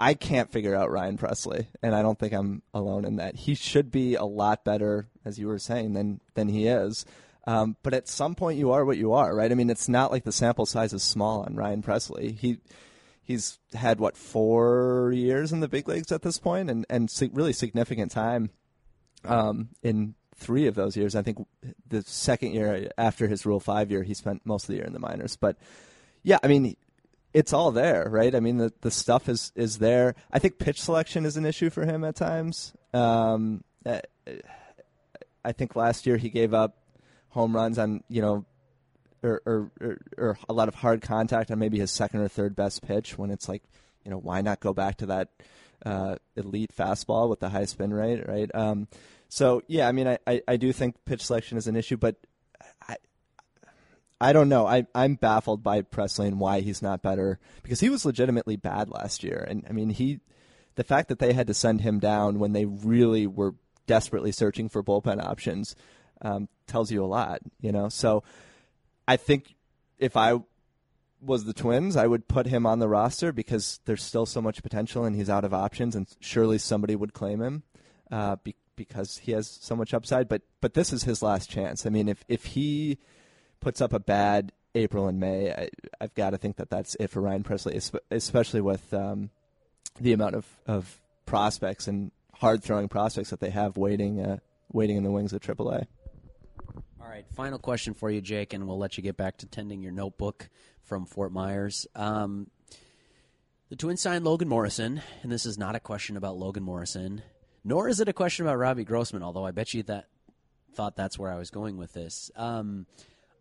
I 0.00 0.14
can't 0.14 0.50
figure 0.50 0.74
out 0.74 0.90
Ryan 0.90 1.18
Pressly, 1.18 1.66
and 1.82 1.94
I 1.94 2.02
don't 2.02 2.18
think 2.18 2.32
I'm 2.32 2.62
alone 2.72 3.04
in 3.04 3.16
that. 3.16 3.34
He 3.36 3.54
should 3.54 3.90
be 3.90 4.14
a 4.14 4.24
lot 4.24 4.64
better, 4.64 5.08
as 5.24 5.38
you 5.38 5.48
were 5.48 5.58
saying, 5.58 5.94
than 5.94 6.20
than 6.34 6.48
he 6.48 6.66
is. 6.66 7.04
Um, 7.46 7.76
but 7.82 7.94
at 7.94 8.08
some 8.08 8.34
point, 8.34 8.58
you 8.58 8.72
are 8.72 8.84
what 8.84 8.98
you 8.98 9.14
are, 9.14 9.34
right? 9.34 9.50
I 9.50 9.54
mean, 9.54 9.70
it's 9.70 9.88
not 9.88 10.10
like 10.10 10.24
the 10.24 10.32
sample 10.32 10.66
size 10.66 10.92
is 10.92 11.02
small 11.02 11.42
on 11.42 11.56
Ryan 11.56 11.82
Pressly. 11.82 12.36
He 12.36 12.58
he's 13.28 13.58
had 13.74 14.00
what 14.00 14.16
four 14.16 15.12
years 15.14 15.52
in 15.52 15.60
the 15.60 15.68
big 15.68 15.86
leagues 15.86 16.10
at 16.10 16.22
this 16.22 16.38
point, 16.38 16.70
and 16.70 16.86
and 16.88 17.12
really 17.32 17.52
significant 17.52 18.10
time 18.10 18.50
um, 19.24 19.68
in 19.82 20.14
three 20.34 20.66
of 20.66 20.74
those 20.74 20.96
years. 20.96 21.14
I 21.14 21.22
think 21.22 21.46
the 21.86 22.02
second 22.02 22.54
year 22.54 22.90
after 22.96 23.28
his 23.28 23.44
Rule 23.44 23.60
Five 23.60 23.90
year, 23.90 24.02
he 24.02 24.14
spent 24.14 24.46
most 24.46 24.64
of 24.64 24.68
the 24.68 24.76
year 24.76 24.86
in 24.86 24.94
the 24.94 24.98
minors. 24.98 25.36
But 25.36 25.58
yeah, 26.22 26.38
I 26.42 26.48
mean, 26.48 26.74
it's 27.34 27.52
all 27.52 27.70
there, 27.70 28.08
right? 28.10 28.34
I 28.34 28.40
mean, 28.40 28.56
the 28.56 28.72
the 28.80 28.90
stuff 28.90 29.28
is 29.28 29.52
is 29.54 29.78
there. 29.78 30.14
I 30.32 30.38
think 30.38 30.58
pitch 30.58 30.80
selection 30.80 31.26
is 31.26 31.36
an 31.36 31.44
issue 31.44 31.68
for 31.68 31.84
him 31.84 32.02
at 32.04 32.16
times. 32.16 32.72
Um, 32.94 33.62
I 35.44 35.52
think 35.52 35.76
last 35.76 36.06
year 36.06 36.16
he 36.16 36.30
gave 36.30 36.54
up 36.54 36.78
home 37.28 37.54
runs 37.54 37.78
on 37.78 38.02
you 38.08 38.22
know 38.22 38.46
or, 39.22 39.42
or, 39.46 39.70
or, 39.80 39.98
or, 40.16 40.38
a 40.48 40.52
lot 40.52 40.68
of 40.68 40.74
hard 40.76 41.02
contact 41.02 41.50
on 41.50 41.58
maybe 41.58 41.78
his 41.78 41.90
second 41.90 42.20
or 42.20 42.28
third 42.28 42.54
best 42.54 42.86
pitch 42.86 43.18
when 43.18 43.30
it's 43.30 43.48
like, 43.48 43.62
you 44.04 44.10
know, 44.10 44.18
why 44.18 44.40
not 44.40 44.60
go 44.60 44.72
back 44.72 44.96
to 44.98 45.06
that 45.06 45.28
uh, 45.84 46.16
elite 46.36 46.72
fastball 46.76 47.28
with 47.28 47.40
the 47.40 47.48
high 47.48 47.64
spin 47.64 47.92
rate, 47.92 48.26
right? 48.28 48.50
Um, 48.54 48.88
So 49.28 49.62
yeah, 49.66 49.88
I 49.88 49.92
mean, 49.92 50.08
I, 50.08 50.18
I, 50.26 50.42
I 50.48 50.56
do 50.56 50.72
think 50.72 50.96
pitch 51.04 51.24
selection 51.24 51.58
is 51.58 51.66
an 51.66 51.76
issue, 51.76 51.96
but 51.96 52.16
I 52.88 52.96
I 54.20 54.32
don't 54.32 54.48
know. 54.48 54.66
I 54.66 54.86
I'm 54.94 55.14
baffled 55.14 55.62
by 55.62 55.82
Pressly 55.82 56.26
and 56.26 56.40
why 56.40 56.60
he's 56.60 56.82
not 56.82 57.02
better 57.02 57.38
because 57.62 57.80
he 57.80 57.90
was 57.90 58.04
legitimately 58.04 58.56
bad 58.56 58.90
last 58.90 59.22
year, 59.22 59.46
and 59.48 59.64
I 59.68 59.72
mean 59.72 59.90
he 59.90 60.20
the 60.74 60.84
fact 60.84 61.08
that 61.08 61.18
they 61.18 61.32
had 61.32 61.46
to 61.48 61.54
send 61.54 61.82
him 61.82 61.98
down 61.98 62.38
when 62.38 62.52
they 62.52 62.64
really 62.64 63.26
were 63.26 63.54
desperately 63.86 64.32
searching 64.32 64.68
for 64.68 64.82
bullpen 64.82 65.22
options 65.22 65.76
um, 66.22 66.48
tells 66.66 66.90
you 66.90 67.04
a 67.04 67.06
lot, 67.06 67.40
you 67.60 67.72
know. 67.72 67.88
So 67.88 68.22
I 69.08 69.16
think 69.16 69.54
if 69.98 70.16
I 70.16 70.34
was 71.20 71.44
the 71.44 71.54
Twins, 71.54 71.96
I 71.96 72.06
would 72.06 72.28
put 72.28 72.46
him 72.46 72.66
on 72.66 72.78
the 72.78 72.88
roster 72.88 73.32
because 73.32 73.80
there's 73.86 74.02
still 74.02 74.26
so 74.26 74.40
much 74.40 74.62
potential 74.62 75.04
and 75.04 75.16
he's 75.16 75.30
out 75.30 75.44
of 75.44 75.54
options, 75.54 75.96
and 75.96 76.06
surely 76.20 76.58
somebody 76.58 76.94
would 76.94 77.14
claim 77.14 77.40
him 77.40 77.62
uh, 78.12 78.36
be- 78.36 78.54
because 78.76 79.18
he 79.18 79.32
has 79.32 79.48
so 79.48 79.74
much 79.74 79.94
upside. 79.94 80.28
But 80.28 80.42
but 80.60 80.74
this 80.74 80.92
is 80.92 81.04
his 81.04 81.22
last 81.22 81.50
chance. 81.50 81.86
I 81.86 81.88
mean, 81.88 82.06
if 82.06 82.22
if 82.28 82.44
he 82.44 82.98
puts 83.60 83.80
up 83.80 83.94
a 83.94 83.98
bad 83.98 84.52
April 84.74 85.08
and 85.08 85.18
May, 85.18 85.52
I, 85.52 85.68
have 86.00 86.14
got 86.14 86.30
to 86.30 86.38
think 86.38 86.56
that 86.56 86.70
that's 86.70 86.94
it 87.00 87.08
for 87.08 87.22
Ryan 87.22 87.42
Pressly, 87.42 88.00
especially 88.10 88.60
with 88.60 88.92
um, 88.92 89.30
the 89.98 90.12
amount 90.12 90.34
of, 90.34 90.46
of 90.66 91.00
prospects 91.26 91.88
and 91.88 92.12
hard 92.34 92.62
throwing 92.62 92.88
prospects 92.88 93.30
that 93.30 93.40
they 93.40 93.50
have 93.50 93.76
waiting 93.78 94.20
uh, 94.20 94.36
waiting 94.70 94.98
in 94.98 95.02
the 95.02 95.10
wings 95.10 95.32
of 95.32 95.40
AAA. 95.40 95.86
Right, 97.18 97.26
final 97.34 97.58
question 97.58 97.94
for 97.94 98.12
you, 98.12 98.20
Jake, 98.20 98.52
and 98.52 98.68
we'll 98.68 98.78
let 98.78 98.96
you 98.96 99.02
get 99.02 99.16
back 99.16 99.38
to 99.38 99.46
tending 99.46 99.82
your 99.82 99.90
notebook 99.90 100.48
from 100.84 101.04
Fort 101.04 101.32
Myers. 101.32 101.84
Um, 101.96 102.46
the 103.70 103.74
Twins 103.74 104.00
signed 104.00 104.24
Logan 104.24 104.46
Morrison, 104.46 105.02
and 105.24 105.32
this 105.32 105.44
is 105.44 105.58
not 105.58 105.74
a 105.74 105.80
question 105.80 106.16
about 106.16 106.36
Logan 106.36 106.62
Morrison, 106.62 107.22
nor 107.64 107.88
is 107.88 107.98
it 107.98 108.08
a 108.08 108.12
question 108.12 108.46
about 108.46 108.58
Robbie 108.58 108.84
Grossman. 108.84 109.24
Although 109.24 109.44
I 109.44 109.50
bet 109.50 109.74
you 109.74 109.82
that 109.82 110.06
thought 110.74 110.94
that's 110.94 111.18
where 111.18 111.32
I 111.32 111.38
was 111.38 111.50
going 111.50 111.76
with 111.76 111.92
this. 111.92 112.30
Um, 112.36 112.86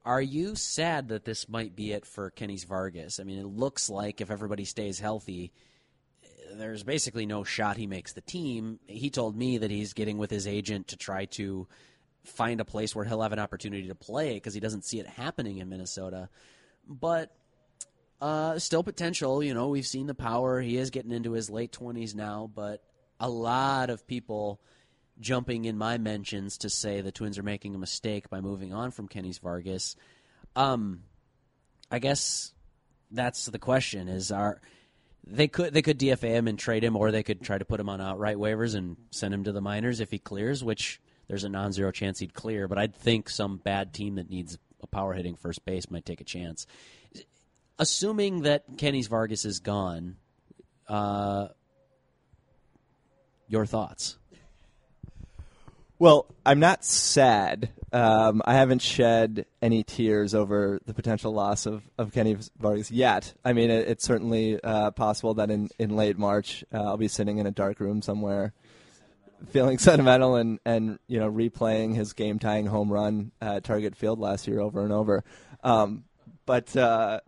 are 0.04 0.24
you 0.24 0.56
sad 0.56 1.10
that 1.10 1.26
this 1.26 1.48
might 1.48 1.76
be 1.76 1.92
it 1.92 2.04
for 2.04 2.32
Kennys 2.32 2.66
Vargas? 2.66 3.20
I 3.20 3.26
mean, 3.26 3.38
it 3.38 3.46
looks 3.46 3.92
like 3.92 4.22
if 4.22 4.32
everybody 4.32 4.66
stays 4.66 5.00
healthy, 5.00 5.52
there's 6.56 6.82
basically 6.82 7.28
no 7.28 7.44
shot 7.44 7.78
he 7.78 7.86
makes 7.86 8.14
the 8.14 8.22
team. 8.22 8.80
He 8.88 9.12
told 9.12 9.38
me 9.38 9.60
that 9.60 9.70
he's 9.70 9.94
getting 9.94 10.18
with 10.18 10.32
his 10.32 10.48
agent 10.48 10.88
to 10.88 10.98
try 10.98 11.26
to 11.26 11.68
find 12.28 12.60
a 12.60 12.66
place 12.66 12.96
where 12.96 13.06
he'll 13.06 13.22
have 13.22 13.34
an 13.34 13.40
opportunity 13.40 13.88
to 13.88 13.96
play 13.96 14.34
because 14.34 14.54
he 14.54 14.60
doesn't 14.60 14.86
see 14.86 15.00
it 15.00 15.08
happening 15.08 15.58
in 15.58 15.70
Minnesota. 15.70 16.30
But 16.88 17.36
uh, 18.22 18.60
still 18.60 18.84
potential. 18.84 19.44
You 19.44 19.54
know, 19.54 19.70
we've 19.70 19.86
seen 19.86 20.08
the 20.08 20.16
power. 20.16 20.60
He 20.62 20.78
is 20.78 20.90
getting 20.90 21.12
into 21.12 21.32
his 21.32 21.50
late 21.50 21.72
20s 21.72 22.16
now, 22.16 22.50
but 22.54 22.84
a 23.20 23.30
lot 23.30 23.90
of 23.90 24.08
people 24.08 24.60
jumping 25.20 25.66
in 25.66 25.78
my 25.78 25.98
mentions 25.98 26.60
to 26.60 26.70
say 26.70 27.02
the 27.02 27.12
Twins 27.12 27.38
are 27.38 27.44
making 27.44 27.76
a 27.76 27.80
mistake 27.80 28.30
by 28.30 28.42
moving 28.42 28.74
on 28.74 28.92
from 28.92 29.08
Kennys 29.08 29.40
Vargas. 29.40 29.96
Um, 30.56 31.04
I 31.92 32.00
guess 32.00 32.54
that's 33.12 33.46
the 33.46 33.60
question: 33.60 34.08
is 34.08 34.32
are 34.32 34.62
they 35.26 35.48
could 35.48 35.74
they 35.74 35.82
could 35.82 36.00
DFA 36.00 36.30
him 36.30 36.48
and 36.48 36.60
trade 36.60 36.84
him, 36.84 36.96
or 36.96 37.12
they 37.12 37.24
could 37.24 37.42
try 37.42 37.58
to 37.58 37.66
put 37.66 37.80
him 37.80 37.90
on 37.90 38.02
outright 38.02 38.38
waivers 38.38 38.76
and 38.76 38.98
send 39.12 39.34
him 39.34 39.44
to 39.46 39.52
the 39.52 39.62
minors 39.62 40.00
if 40.00 40.12
he 40.12 40.20
clears, 40.20 40.64
which 40.64 41.00
there's 41.28 41.44
a 41.44 41.50
non-zero 41.50 41.92
chance 41.92 42.20
he'd 42.20 42.34
clear. 42.34 42.68
But 42.68 42.78
I'd 42.78 42.96
think 42.96 43.30
some 43.30 43.58
bad 43.58 43.94
team 43.94 44.16
that 44.16 44.30
needs 44.30 44.58
a 44.82 44.88
power 44.88 45.14
hitting 45.14 45.36
first 45.36 45.66
base 45.66 45.90
might 45.90 46.06
take 46.06 46.22
a 46.22 46.26
chance. 46.26 46.68
Assuming 47.80 48.42
that 48.42 48.78
Kennys 48.78 49.08
Vargas 49.08 49.46
is 49.46 49.60
gone, 49.60 50.18
uh, 50.88 51.50
your 53.48 53.66
thoughts? 53.66 54.18
Well, 56.00 56.28
I'm 56.46 56.60
not 56.60 56.84
sad. 56.84 57.70
Um, 57.92 58.42
I 58.46 58.54
haven't 58.54 58.84
shed 58.84 59.46
any 59.62 59.84
tears 59.84 60.36
over 60.36 60.80
the 60.86 60.94
potential 60.94 61.32
loss 61.32 61.66
of, 61.66 61.82
of 61.98 62.14
Kenny 62.14 62.38
Vargas 62.60 62.92
yet. 62.92 63.34
I 63.44 63.54
mean, 63.54 63.72
it, 63.72 63.88
it's 63.88 64.06
certainly 64.06 64.62
uh, 64.62 64.92
possible 64.92 65.36
that 65.36 65.50
in, 65.50 65.70
in 65.80 65.96
late 65.96 66.18
March 66.18 66.64
uh, 66.74 66.84
I'll 66.84 66.98
be 66.98 67.08
sitting 67.08 67.40
in 67.40 67.48
a 67.48 67.52
dark 67.52 67.80
room 67.80 68.02
somewhere, 68.02 68.54
feeling 69.50 69.78
sentimental 69.80 70.36
and, 70.36 70.60
and 70.66 71.00
you 71.08 71.20
know 71.20 71.32
replaying 71.32 71.96
his 71.96 72.14
game 72.14 72.40
tying 72.40 72.66
home 72.66 72.92
run 72.92 73.32
at 73.42 73.64
Target 73.64 73.96
Field 73.96 74.20
last 74.20 74.48
year 74.48 74.60
over 74.60 74.84
and 74.84 74.92
over. 74.92 75.24
Um, 75.64 76.04
but 76.46 76.76
uh, 76.76 77.20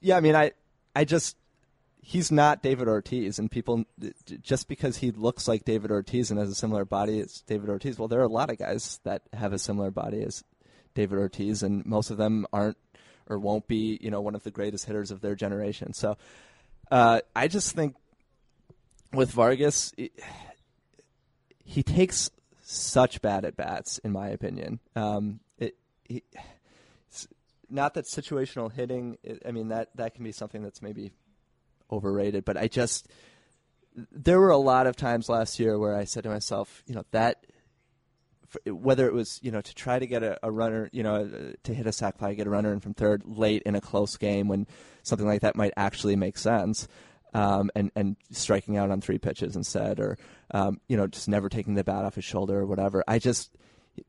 yeah, 0.00 0.16
I 0.16 0.20
mean, 0.20 0.34
I 0.34 0.52
I 0.94 1.04
just 1.04 1.36
he's 2.02 2.32
not 2.32 2.62
David 2.62 2.88
Ortiz, 2.88 3.38
and 3.38 3.50
people 3.50 3.84
just 4.42 4.68
because 4.68 4.98
he 4.98 5.10
looks 5.10 5.48
like 5.48 5.64
David 5.64 5.90
Ortiz 5.90 6.30
and 6.30 6.38
has 6.38 6.50
a 6.50 6.54
similar 6.54 6.84
body 6.84 7.20
as 7.20 7.42
David 7.42 7.70
Ortiz. 7.70 7.98
Well, 7.98 8.08
there 8.08 8.20
are 8.20 8.24
a 8.24 8.28
lot 8.28 8.50
of 8.50 8.58
guys 8.58 9.00
that 9.04 9.22
have 9.32 9.52
a 9.52 9.58
similar 9.58 9.90
body 9.90 10.22
as 10.22 10.44
David 10.94 11.18
Ortiz, 11.18 11.62
and 11.62 11.86
most 11.86 12.10
of 12.10 12.16
them 12.16 12.46
aren't 12.52 12.76
or 13.28 13.38
won't 13.38 13.68
be, 13.68 13.98
you 14.02 14.10
know, 14.10 14.20
one 14.20 14.34
of 14.34 14.42
the 14.42 14.50
greatest 14.50 14.84
hitters 14.84 15.10
of 15.12 15.20
their 15.20 15.36
generation. 15.36 15.92
So, 15.94 16.18
uh, 16.90 17.20
I 17.34 17.46
just 17.48 17.74
think 17.74 17.94
with 19.12 19.30
Vargas, 19.30 19.92
he 21.64 21.82
takes 21.82 22.30
such 22.62 23.20
bad 23.22 23.44
at 23.44 23.56
bats, 23.56 23.98
in 23.98 24.12
my 24.12 24.28
opinion. 24.28 24.80
Um, 24.96 25.40
it, 25.58 25.76
he, 26.04 26.22
not 27.72 27.94
that 27.94 28.04
situational 28.04 28.70
hitting. 28.70 29.18
It, 29.22 29.42
I 29.46 29.50
mean 29.50 29.68
that 29.68 29.96
that 29.96 30.14
can 30.14 30.24
be 30.24 30.32
something 30.32 30.62
that's 30.62 30.82
maybe 30.82 31.12
overrated. 31.90 32.44
But 32.44 32.56
I 32.56 32.68
just 32.68 33.08
there 33.94 34.38
were 34.38 34.50
a 34.50 34.58
lot 34.58 34.86
of 34.86 34.96
times 34.96 35.28
last 35.28 35.58
year 35.58 35.78
where 35.78 35.96
I 35.96 36.04
said 36.04 36.22
to 36.24 36.28
myself, 36.28 36.82
you 36.86 36.94
know, 36.94 37.04
that 37.10 37.46
whether 38.66 39.06
it 39.06 39.14
was 39.14 39.40
you 39.42 39.50
know 39.50 39.62
to 39.62 39.74
try 39.74 39.98
to 39.98 40.06
get 40.06 40.22
a, 40.22 40.38
a 40.42 40.50
runner, 40.50 40.90
you 40.92 41.02
know, 41.02 41.54
to 41.62 41.74
hit 41.74 41.86
a 41.86 41.92
sac 41.92 42.18
fly, 42.18 42.34
get 42.34 42.46
a 42.46 42.50
runner 42.50 42.72
in 42.72 42.80
from 42.80 42.94
third 42.94 43.22
late 43.24 43.62
in 43.64 43.74
a 43.74 43.80
close 43.80 44.16
game 44.16 44.48
when 44.48 44.66
something 45.02 45.26
like 45.26 45.40
that 45.40 45.56
might 45.56 45.72
actually 45.76 46.16
make 46.16 46.38
sense. 46.38 46.86
Um, 47.34 47.70
and 47.74 47.90
and 47.96 48.16
striking 48.30 48.76
out 48.76 48.90
on 48.90 49.00
three 49.00 49.16
pitches 49.16 49.56
instead, 49.56 49.98
or 49.98 50.18
um, 50.52 50.80
you 50.88 50.96
know, 50.96 51.06
just 51.06 51.28
never 51.28 51.48
taking 51.48 51.74
the 51.74 51.84
bat 51.84 52.04
off 52.04 52.14
his 52.14 52.24
shoulder 52.24 52.60
or 52.60 52.66
whatever. 52.66 53.02
I 53.08 53.18
just, 53.18 53.50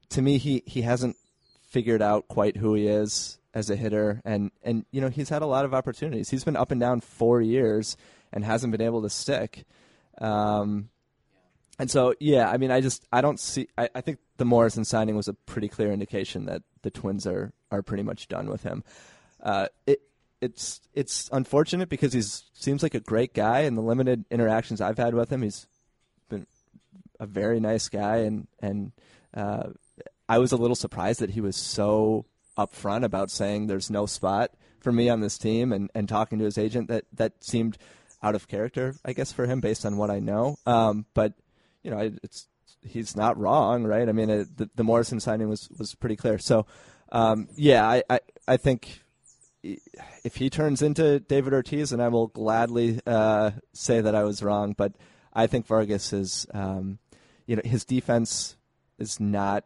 to 0.09 0.21
me, 0.21 0.37
he 0.37 0.63
he 0.65 0.81
hasn't 0.81 1.15
figured 1.69 2.01
out 2.01 2.27
quite 2.27 2.57
who 2.57 2.73
he 2.75 2.87
is 2.87 3.39
as 3.53 3.69
a 3.69 3.75
hitter, 3.75 4.21
and 4.25 4.51
and 4.61 4.85
you 4.91 5.01
know 5.01 5.09
he's 5.09 5.29
had 5.29 5.41
a 5.41 5.47
lot 5.47 5.65
of 5.65 5.73
opportunities. 5.73 6.29
He's 6.29 6.43
been 6.43 6.55
up 6.55 6.71
and 6.71 6.79
down 6.79 7.01
four 7.01 7.41
years 7.41 7.97
and 8.31 8.43
hasn't 8.43 8.71
been 8.71 8.81
able 8.81 9.01
to 9.03 9.09
stick. 9.09 9.65
Um, 10.19 10.89
and 11.79 11.89
so, 11.89 12.13
yeah, 12.19 12.49
I 12.49 12.57
mean, 12.57 12.71
I 12.71 12.81
just 12.81 13.05
I 13.11 13.21
don't 13.21 13.39
see. 13.39 13.67
I, 13.77 13.89
I 13.95 14.01
think 14.01 14.19
the 14.37 14.45
Morrison 14.45 14.85
signing 14.85 15.15
was 15.15 15.27
a 15.27 15.33
pretty 15.33 15.67
clear 15.67 15.91
indication 15.91 16.45
that 16.45 16.61
the 16.81 16.91
Twins 16.91 17.25
are 17.25 17.51
are 17.71 17.81
pretty 17.81 18.03
much 18.03 18.27
done 18.27 18.49
with 18.49 18.63
him. 18.63 18.83
Uh, 19.41 19.67
it 19.87 20.01
it's 20.41 20.81
it's 20.93 21.29
unfortunate 21.31 21.89
because 21.89 22.13
he 22.13 22.21
seems 22.21 22.83
like 22.83 22.93
a 22.93 22.99
great 22.99 23.33
guy, 23.33 23.61
and 23.61 23.77
the 23.77 23.81
limited 23.81 24.25
interactions 24.29 24.81
I've 24.81 24.97
had 24.97 25.15
with 25.15 25.31
him, 25.31 25.41
he's 25.41 25.67
a 27.19 27.25
very 27.25 27.59
nice 27.59 27.89
guy, 27.89 28.17
and 28.17 28.47
and 28.59 28.91
uh, 29.33 29.69
I 30.27 30.39
was 30.39 30.51
a 30.51 30.57
little 30.57 30.75
surprised 30.75 31.19
that 31.19 31.31
he 31.31 31.41
was 31.41 31.55
so 31.55 32.25
upfront 32.57 33.03
about 33.03 33.31
saying 33.31 33.67
there's 33.67 33.89
no 33.89 34.05
spot 34.05 34.51
for 34.79 34.91
me 34.91 35.09
on 35.09 35.21
this 35.21 35.37
team 35.37 35.71
and, 35.71 35.89
and 35.95 36.07
talking 36.07 36.39
to 36.39 36.45
his 36.45 36.57
agent 36.57 36.87
that, 36.89 37.05
that 37.13 37.43
seemed 37.43 37.77
out 38.21 38.35
of 38.35 38.47
character, 38.47 38.95
I 39.03 39.13
guess, 39.13 39.31
for 39.31 39.45
him 39.45 39.59
based 39.59 39.85
on 39.85 39.97
what 39.97 40.09
I 40.09 40.19
know. 40.19 40.57
Um, 40.65 41.05
but, 41.13 41.33
you 41.83 41.91
know, 41.91 42.11
it's 42.21 42.47
he's 42.85 43.15
not 43.15 43.37
wrong, 43.37 43.83
right? 43.83 44.07
I 44.07 44.11
mean, 44.11 44.29
it, 44.29 44.57
the, 44.57 44.69
the, 44.75 44.83
Morrison 44.83 45.19
signing 45.19 45.49
was, 45.49 45.69
was 45.77 45.95
pretty 45.95 46.15
clear. 46.15 46.37
So, 46.37 46.65
um, 47.11 47.47
yeah, 47.55 47.87
I, 47.87 48.03
I, 48.09 48.19
I, 48.47 48.57
think 48.57 49.01
if 49.63 50.35
he 50.35 50.49
turns 50.49 50.81
into 50.81 51.19
David 51.21 51.53
Ortiz, 51.53 51.93
and 51.93 52.01
I 52.01 52.09
will 52.09 52.27
gladly 52.27 52.99
uh, 53.05 53.51
say 53.73 54.01
that 54.01 54.15
I 54.15 54.23
was 54.23 54.43
wrong, 54.43 54.73
but 54.77 54.93
I 55.33 55.47
think 55.47 55.65
Vargas 55.65 56.11
is, 56.11 56.45
um, 56.53 56.99
you 57.45 57.55
know, 57.55 57.61
his 57.65 57.85
defense 57.85 58.55
is 58.97 59.19
not 59.19 59.65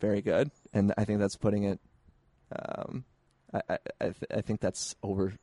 very 0.00 0.22
good, 0.22 0.50
and 0.72 0.92
I 0.98 1.04
think 1.04 1.20
that's 1.20 1.36
putting 1.36 1.64
it 1.64 1.80
um, 2.54 3.04
I, 3.52 3.60
I, 3.68 3.78
I, 4.00 4.04
th- 4.04 4.24
I, 4.34 4.40
think 4.40 4.60
that's 4.60 4.94
over, 5.02 5.34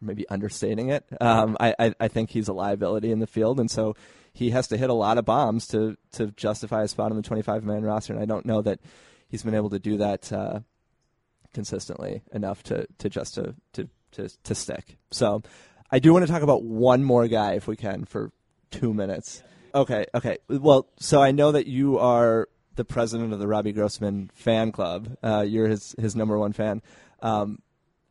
maybe 0.00 0.28
understating 0.28 0.90
it. 0.90 1.04
Um, 1.20 1.56
I, 1.60 1.94
I, 2.00 2.08
think 2.08 2.30
he's 2.30 2.48
a 2.48 2.52
liability 2.52 3.12
in 3.12 3.20
the 3.20 3.26
field, 3.26 3.60
and 3.60 3.70
so 3.70 3.94
he 4.32 4.50
has 4.50 4.68
to 4.68 4.76
hit 4.76 4.90
a 4.90 4.94
lot 4.94 5.18
of 5.18 5.24
bombs 5.24 5.66
to, 5.68 5.96
to 6.12 6.28
justify 6.32 6.82
a 6.82 6.88
spot 6.88 7.10
on 7.10 7.16
the 7.16 7.22
25 7.22 7.64
man 7.64 7.82
roster. 7.82 8.12
And 8.12 8.22
I 8.22 8.26
don't 8.26 8.46
know 8.46 8.62
that 8.62 8.80
he's 9.28 9.42
been 9.42 9.54
able 9.54 9.70
to 9.70 9.78
do 9.78 9.98
that 9.98 10.32
uh, 10.32 10.60
consistently 11.54 12.22
enough 12.32 12.62
to, 12.64 12.86
to 12.98 13.08
just 13.08 13.34
to, 13.34 13.54
to, 13.74 13.88
to, 14.12 14.28
to 14.44 14.54
stick. 14.54 14.96
So 15.10 15.42
I 15.90 15.98
do 15.98 16.12
want 16.12 16.26
to 16.26 16.32
talk 16.32 16.42
about 16.42 16.62
one 16.64 17.04
more 17.04 17.28
guy, 17.28 17.54
if 17.54 17.66
we 17.66 17.76
can, 17.76 18.04
for 18.04 18.30
two 18.70 18.92
minutes. 18.92 19.42
Okay, 19.74 20.06
okay. 20.14 20.38
Well, 20.48 20.88
so 20.98 21.22
I 21.22 21.30
know 21.30 21.52
that 21.52 21.66
you 21.66 21.98
are 21.98 22.48
the 22.76 22.84
president 22.84 23.32
of 23.32 23.38
the 23.38 23.46
Robbie 23.46 23.72
Grossman 23.72 24.30
fan 24.34 24.72
club. 24.72 25.16
Uh, 25.22 25.44
you're 25.46 25.68
his 25.68 25.94
his 25.98 26.16
number 26.16 26.38
one 26.38 26.52
fan. 26.52 26.80
Um, 27.20 27.60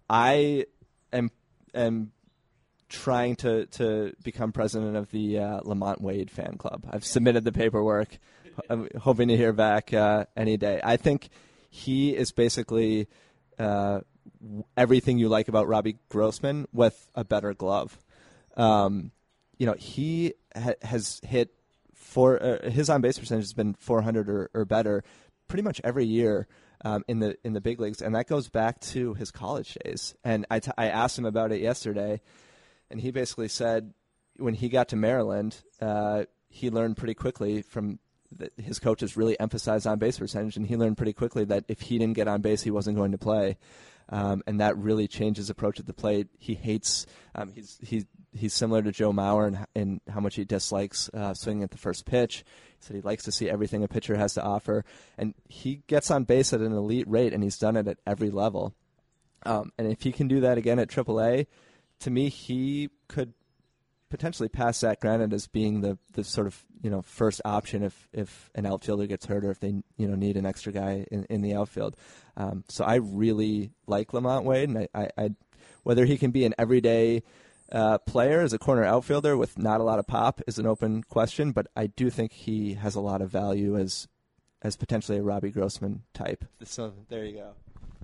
I 0.10 0.66
am 1.12 1.32
am 1.74 2.12
trying 2.90 3.36
to 3.38 3.66
to 3.68 4.14
become 4.24 4.52
president 4.52 4.96
of 4.96 5.10
the 5.12 5.40
uh, 5.40 5.62
LaMonte 5.62 6.02
Wade 6.02 6.30
fan 6.30 6.58
club. 6.58 6.86
I've 6.90 7.06
submitted 7.06 7.44
the 7.44 7.52
paperwork. 7.52 8.20
I'm 8.70 8.90
hoping 9.00 9.28
to 9.30 9.38
hear 9.38 9.54
back 9.54 9.94
uh, 9.94 10.26
any 10.36 10.58
day. 10.58 10.82
I 10.84 10.98
think 10.98 11.30
he 11.70 12.16
is 12.16 12.32
basically 12.32 13.08
uh, 13.60 14.02
everything 14.76 15.18
you 15.18 15.30
like 15.30 15.48
about 15.48 15.68
Robbie 15.68 15.98
Grossman 16.10 16.68
with 16.74 17.10
a 17.16 17.24
better 17.24 17.54
glove. 17.54 17.98
Um, 18.56 19.12
you 19.58 19.66
know, 19.66 19.74
he 19.74 20.34
ha- 20.58 20.88
has 20.88 21.22
hit 21.24 21.54
four. 21.94 22.42
Uh, 22.42 22.70
his 22.70 22.90
on 22.90 23.02
base 23.02 23.18
percentage 23.20 23.46
has 23.46 23.54
been 23.54 23.74
400 23.76 24.30
or, 24.30 24.50
or 24.54 24.66
better 24.66 25.04
pretty 25.48 25.64
much 25.64 25.82
every 25.84 26.06
year. 26.06 26.48
Um, 26.86 27.04
in 27.08 27.18
the 27.18 27.36
in 27.44 27.54
the 27.54 27.60
big 27.60 27.80
leagues, 27.80 28.04
and 28.04 28.14
that 28.14 28.28
goes 28.28 28.50
back 28.50 28.80
to 28.82 29.16
his 29.16 29.32
college 29.32 29.80
days. 29.84 30.14
And 30.24 30.46
I, 30.52 30.60
t- 30.60 30.70
I 30.78 30.90
asked 30.90 31.18
him 31.18 31.26
about 31.26 31.52
it 31.52 31.60
yesterday, 31.60 32.22
and 32.92 33.02
he 33.02 33.10
basically 33.10 33.48
said 33.48 33.96
when 34.38 34.54
he 34.54 34.70
got 34.70 34.90
to 34.90 34.96
Maryland, 34.96 35.58
uh, 35.82 36.26
he 36.50 36.70
learned 36.70 36.98
pretty 36.98 37.16
quickly 37.16 37.64
from 37.64 37.98
his 38.58 38.80
coaches 38.80 39.18
really 39.18 39.40
emphasized 39.40 39.88
on 39.88 40.00
base 40.00 40.20
percentage, 40.20 40.58
and 40.58 40.68
he 40.68 40.76
learned 40.76 40.98
pretty 40.98 41.14
quickly 41.14 41.46
that 41.46 41.66
if 41.68 41.82
he 41.82 41.98
didn't 41.98 42.16
get 42.16 42.28
on 42.28 42.42
base, 42.42 42.62
he 42.64 42.72
wasn't 42.72 42.96
going 42.96 43.12
to 43.12 43.18
play. 43.18 43.58
Um, 44.10 44.42
and 44.48 44.62
that 44.62 44.78
really 44.78 45.08
changed 45.08 45.38
his 45.38 45.50
approach 45.50 45.80
at 45.80 45.86
the 45.86 45.94
plate. 45.94 46.28
He 46.38 46.54
hates. 46.54 47.06
Um, 47.36 47.52
he's 47.54 47.78
he's 47.82 48.06
he's 48.34 48.54
similar 48.54 48.82
to 48.82 48.92
Joe 48.92 49.12
Mauer 49.12 49.48
in, 49.48 49.66
in 49.76 50.02
how 50.10 50.20
much 50.20 50.36
he 50.36 50.46
dislikes 50.46 51.10
uh, 51.14 51.34
swinging 51.34 51.64
at 51.64 51.72
the 51.72 51.78
first 51.78 52.06
pitch. 52.06 52.46
He 52.80 52.86
said 52.86 52.96
he 52.96 53.02
likes 53.02 53.24
to 53.24 53.32
see 53.32 53.50
everything 53.50 53.84
a 53.84 53.88
pitcher 53.88 54.16
has 54.16 54.34
to 54.36 54.44
offer, 54.44 54.86
and 55.18 55.34
he 55.50 55.84
gets 55.88 56.10
on 56.10 56.24
base 56.24 56.54
at 56.54 56.62
an 56.62 56.72
elite 56.72 57.08
rate, 57.08 57.34
and 57.34 57.44
he's 57.44 57.58
done 57.58 57.76
it 57.76 57.88
at 57.88 57.98
every 58.06 58.30
level. 58.30 58.74
Um, 59.46 59.72
and 59.78 59.92
if 59.92 60.02
he 60.02 60.12
can 60.12 60.28
do 60.28 60.42
that 60.42 60.58
again 60.58 60.80
at 60.80 60.90
AAA, 60.90 61.48
to 62.02 62.10
me, 62.10 62.30
he 62.30 62.90
could 63.08 63.34
potentially 64.10 64.50
pass 64.50 64.80
Zach 64.80 65.02
Granite 65.02 65.34
as 65.34 65.48
being 65.48 65.82
the, 65.82 65.98
the 66.14 66.24
sort 66.24 66.48
of 66.48 66.64
you 66.82 66.90
know 66.90 67.02
first 67.02 67.42
option 67.46 67.84
if, 67.84 68.08
if 68.14 68.50
an 68.56 68.66
outfielder 68.66 69.08
gets 69.08 69.26
hurt 69.26 69.44
or 69.44 69.52
if 69.52 69.60
they 69.60 69.82
you 69.98 70.08
know 70.08 70.16
need 70.16 70.38
an 70.38 70.46
extra 70.46 70.72
guy 70.72 71.06
in, 71.12 71.26
in 71.26 71.42
the 71.42 71.54
outfield. 71.54 71.96
Um, 72.36 72.64
so 72.70 72.86
I 72.86 72.96
really 72.96 73.72
like 73.88 74.12
LaMonte 74.12 74.44
Wade, 74.44 74.70
and 74.70 74.78
I, 74.78 74.88
I, 74.94 75.10
I 75.18 75.30
whether 75.84 76.06
he 76.06 76.18
can 76.18 76.32
be 76.32 76.46
an 76.46 76.54
everyday 76.58 77.24
uh, 77.72 77.98
player 78.00 78.42
as 78.42 78.54
a 78.54 78.60
corner 78.60 78.84
outfielder 78.84 79.36
with 79.36 79.58
not 79.58 79.82
a 79.82 79.84
lot 79.84 80.00
of 80.00 80.08
pop 80.08 80.42
is 80.48 80.58
an 80.58 80.66
open 80.66 81.04
question, 81.04 81.52
but 81.52 81.68
I 81.76 81.88
do 81.88 82.10
think 82.10 82.32
he 82.32 82.76
has 82.76 82.96
a 82.96 83.02
lot 83.02 83.22
of 83.22 83.30
value 83.30 83.78
as 83.78 84.08
as 84.62 84.76
potentially 84.76 85.20
a 85.20 85.24
Robbie 85.24 85.52
Grossman 85.52 86.04
type. 86.14 86.44
So 86.64 86.94
there 87.10 87.26
you 87.26 87.34
go. 87.34 87.54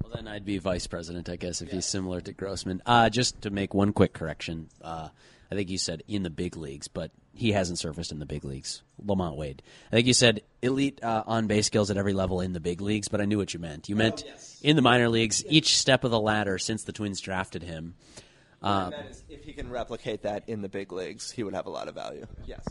Well, 0.02 0.12
then 0.16 0.28
I'd 0.28 0.46
be 0.46 0.58
vice 0.58 0.86
president, 0.86 1.30
I 1.30 1.36
guess, 1.36 1.62
if 1.62 1.70
yeah. 1.70 1.76
he's 1.76 1.86
similar 1.86 2.22
to 2.22 2.34
Grossman. 2.34 2.82
Uh, 2.86 3.10
just 3.10 3.42
to 3.42 3.50
make 3.50 3.74
one 3.74 3.94
quick 3.94 4.13
correction, 4.13 4.70
uh, 4.82 5.10
I 5.54 5.56
think 5.56 5.70
you 5.70 5.78
said 5.78 6.02
in 6.08 6.24
the 6.24 6.32
big 6.32 6.58
leagues, 6.58 6.88
but 6.88 7.12
he 7.36 7.52
hasn't 7.52 7.78
surfaced 7.78 8.12
in 8.12 8.18
the 8.18 8.26
big 8.26 8.44
leagues. 8.44 8.82
LaMonte 9.06 9.38
Wade. 9.38 9.62
I 9.92 9.96
think 9.98 10.08
you 10.08 10.13
said 10.13 10.42
elite 10.63 11.04
uh, 11.04 11.24
on 11.28 11.46
base 11.46 11.68
skills 11.68 11.92
at 11.92 11.98
every 11.98 12.13
level 12.13 12.42
in 12.42 12.54
the 12.54 12.60
big 12.60 12.82
leagues, 12.82 13.08
but 13.08 13.22
I 13.22 13.26
knew 13.26 13.38
what 13.38 13.54
you 13.54 13.60
meant. 13.60 13.88
You 13.88 13.96
meant 13.96 14.24
oh, 14.26 14.30
yes. 14.32 14.60
in 14.63 14.76
the 14.76 14.82
minor 14.82 15.10
leagues, 15.10 15.44
each 15.48 15.78
step 15.78 16.04
of 16.04 16.10
the 16.10 16.20
ladder 16.20 16.58
since 16.58 16.86
the 16.86 16.92
Twins 16.92 17.22
drafted 17.22 17.62
him. 17.62 17.94
Uh, 18.63 18.89
if 19.30 19.44
he 19.44 19.54
can 19.54 19.70
replicate 19.70 20.24
that 20.24 20.48
in 20.48 20.62
the 20.63 20.70
big 20.70 20.92
leagues, 20.92 21.30
he 21.30 21.44
would 21.44 21.54
have 21.54 21.68
a 21.68 21.70
lot 21.70 21.88
of 21.88 21.94
value. 21.94 22.26
Yes. 22.48 22.66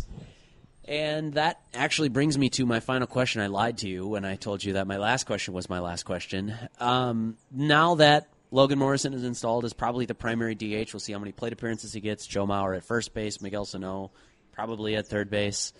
And 0.85 1.35
that 1.35 1.61
actually 1.75 2.09
brings 2.09 2.37
me 2.37 2.49
to 2.51 2.66
my 2.66 2.81
final 2.81 3.07
question. 3.07 3.40
I 3.42 3.47
lied 3.47 3.79
to 3.79 3.88
you 3.88 4.09
when 4.09 4.25
I 4.25 4.35
told 4.35 4.64
you 4.64 4.73
that 4.73 4.88
my 4.88 4.97
last 4.97 5.25
question 5.25 5.55
was 5.55 5.71
my 5.71 5.79
last 5.79 6.03
question. 6.03 6.57
Um, 6.81 7.37
now 7.53 7.95
that 7.97 8.27
Logan 8.53 8.79
Morrison 8.79 9.15
is 9.15 9.25
installed 9.25 9.65
as 9.65 9.73
probably 9.73 10.05
the 10.05 10.15
primary 10.15 10.55
DH, 10.55 10.93
we'll 10.93 11.01
see 11.01 11.15
how 11.15 11.19
many 11.19 11.33
plate 11.33 11.55
appearances 11.55 11.95
he 11.95 12.01
gets. 12.01 12.27
Joe 12.27 12.47
Mauer 12.47 12.77
at 12.77 12.85
first 12.85 13.15
base, 13.15 13.41
Miguel 13.41 13.65
Sano 13.65 14.12
probably 14.53 14.95
at 14.95 15.07
third 15.07 15.31
base. 15.31 15.73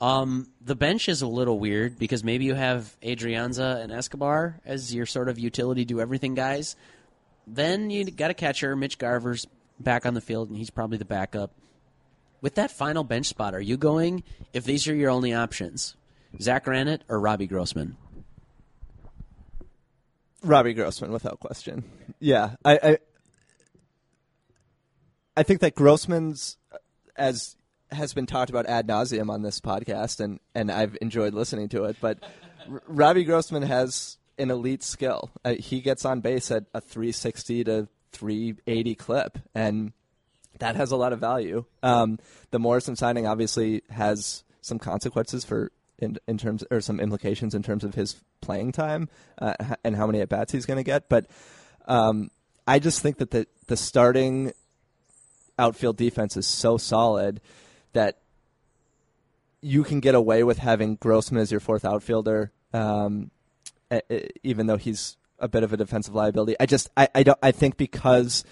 Um, 0.00 0.48
the 0.60 0.74
bench 0.74 1.08
is 1.08 1.22
a 1.22 1.28
little 1.28 1.60
weird 1.60 2.00
because 2.00 2.24
maybe 2.24 2.46
you 2.46 2.54
have 2.54 2.96
Adrianza 3.00 3.80
and 3.80 3.92
Escobar 3.92 4.58
as 4.64 4.92
your 4.92 5.06
sort 5.06 5.28
of 5.28 5.38
utility 5.38 5.84
do 5.84 6.00
everything 6.00 6.34
guys. 6.34 6.74
Then 7.46 7.90
you 7.90 8.10
got 8.10 8.32
a 8.32 8.34
catcher, 8.34 8.74
Mitch 8.74 8.98
Garver's 8.98 9.46
back 9.78 10.04
on 10.04 10.14
the 10.14 10.20
field, 10.20 10.48
and 10.48 10.58
he's 10.58 10.70
probably 10.70 10.98
the 10.98 11.04
backup. 11.04 11.52
With 12.40 12.56
that 12.56 12.72
final 12.72 13.04
bench 13.04 13.26
spot, 13.26 13.54
are 13.54 13.60
you 13.60 13.76
going, 13.76 14.24
if 14.52 14.64
these 14.64 14.88
are 14.88 14.94
your 14.94 15.10
only 15.10 15.32
options, 15.32 15.94
Zach 16.40 16.64
Granite 16.64 17.02
or 17.08 17.20
Robbie 17.20 17.46
Grossman? 17.46 17.96
Robbie 20.42 20.74
Grossman, 20.74 21.12
without 21.12 21.40
question. 21.40 21.84
Yeah, 22.18 22.56
I, 22.64 22.78
I, 22.82 22.98
I 25.36 25.42
think 25.42 25.60
that 25.60 25.74
Grossman's, 25.74 26.56
as 27.16 27.56
has 27.90 28.14
been 28.14 28.26
talked 28.26 28.50
about 28.50 28.66
ad 28.66 28.86
nauseum 28.86 29.30
on 29.30 29.42
this 29.42 29.60
podcast, 29.60 30.20
and, 30.20 30.40
and 30.54 30.70
I've 30.70 30.96
enjoyed 31.00 31.34
listening 31.34 31.68
to 31.70 31.84
it. 31.84 31.96
But 32.00 32.18
Robbie 32.86 33.24
Grossman 33.24 33.62
has 33.62 34.18
an 34.38 34.50
elite 34.50 34.82
skill. 34.82 35.30
Uh, 35.44 35.54
he 35.54 35.80
gets 35.80 36.04
on 36.04 36.20
base 36.20 36.50
at 36.50 36.64
a 36.72 36.80
360 36.80 37.64
to 37.64 37.88
380 38.12 38.94
clip, 38.94 39.38
and 39.54 39.92
that 40.58 40.76
has 40.76 40.92
a 40.92 40.96
lot 40.96 41.12
of 41.12 41.20
value. 41.20 41.64
Um, 41.82 42.18
the 42.50 42.58
Morrison 42.58 42.96
signing 42.96 43.26
obviously 43.26 43.82
has 43.90 44.44
some 44.60 44.78
consequences 44.78 45.44
for 45.44 45.72
in, 46.02 46.18
in 46.26 46.38
terms 46.38 46.64
or 46.70 46.80
some 46.80 47.00
implications 47.00 47.54
in 47.54 47.62
terms 47.62 47.84
of 47.84 47.94
his 47.94 48.16
playing 48.40 48.72
time 48.72 49.08
uh, 49.38 49.54
and 49.84 49.96
how 49.96 50.06
many 50.06 50.20
at 50.20 50.28
bats 50.28 50.52
he's 50.52 50.66
going 50.66 50.78
to 50.78 50.84
get. 50.84 51.08
But 51.08 51.26
um, 51.86 52.30
I 52.66 52.78
just 52.78 53.02
think 53.02 53.18
that 53.18 53.30
the 53.30 53.46
the 53.66 53.76
starting 53.76 54.52
outfield 55.58 55.96
defense 55.96 56.36
is 56.36 56.46
so 56.46 56.76
solid 56.78 57.40
that 57.92 58.18
you 59.60 59.84
can 59.84 60.00
get 60.00 60.14
away 60.14 60.42
with 60.42 60.58
having 60.58 60.96
Grossman 60.96 61.40
as 61.40 61.50
your 61.50 61.60
fourth 61.60 61.84
outfielder, 61.84 62.50
um, 62.72 63.30
even 64.42 64.66
though 64.66 64.78
he's 64.78 65.16
a 65.38 65.48
bit 65.48 65.62
of 65.62 65.72
a 65.72 65.76
defensive 65.76 66.14
liability. 66.14 66.56
I 66.58 66.66
just 66.66 66.88
I, 66.96 67.08
I 67.14 67.22
don't 67.22 67.38
I 67.42 67.50
think 67.50 67.76
because 67.76 68.44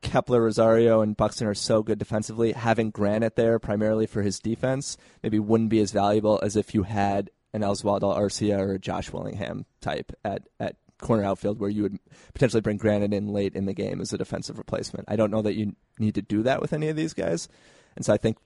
Kepler, 0.00 0.42
Rosario, 0.42 1.00
and 1.00 1.16
Buxton 1.16 1.46
are 1.46 1.54
so 1.54 1.82
good 1.82 1.98
defensively, 1.98 2.52
having 2.52 2.90
Granite 2.90 3.36
there 3.36 3.58
primarily 3.58 4.06
for 4.06 4.22
his 4.22 4.38
defense 4.38 4.96
maybe 5.22 5.38
wouldn't 5.38 5.70
be 5.70 5.80
as 5.80 5.90
valuable 5.90 6.38
as 6.42 6.56
if 6.56 6.74
you 6.74 6.84
had 6.84 7.30
an 7.52 7.62
Oswaldo 7.62 8.16
Arcia 8.16 8.58
or 8.58 8.74
a 8.74 8.78
Josh 8.78 9.12
Willingham 9.12 9.66
type 9.80 10.12
at, 10.24 10.48
at 10.60 10.76
corner 11.00 11.24
outfield 11.24 11.58
where 11.58 11.70
you 11.70 11.82
would 11.82 11.98
potentially 12.34 12.60
bring 12.60 12.76
Granite 12.76 13.12
in 13.12 13.28
late 13.28 13.54
in 13.54 13.66
the 13.66 13.74
game 13.74 14.00
as 14.00 14.12
a 14.12 14.18
defensive 14.18 14.58
replacement. 14.58 15.06
I 15.08 15.16
don't 15.16 15.30
know 15.30 15.42
that 15.42 15.54
you 15.54 15.74
need 15.98 16.14
to 16.16 16.22
do 16.22 16.42
that 16.42 16.60
with 16.60 16.72
any 16.72 16.88
of 16.88 16.96
these 16.96 17.14
guys. 17.14 17.48
And 17.96 18.04
so 18.04 18.12
I 18.12 18.16
think 18.16 18.36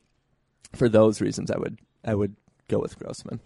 for 0.75 0.89
those 0.89 1.21
reasons 1.21 1.51
I 1.51 1.59
would 1.59 1.79
I 2.05 2.15
would 2.15 2.37
go 2.69 2.79
with 2.79 2.99
Grossman. 2.99 3.41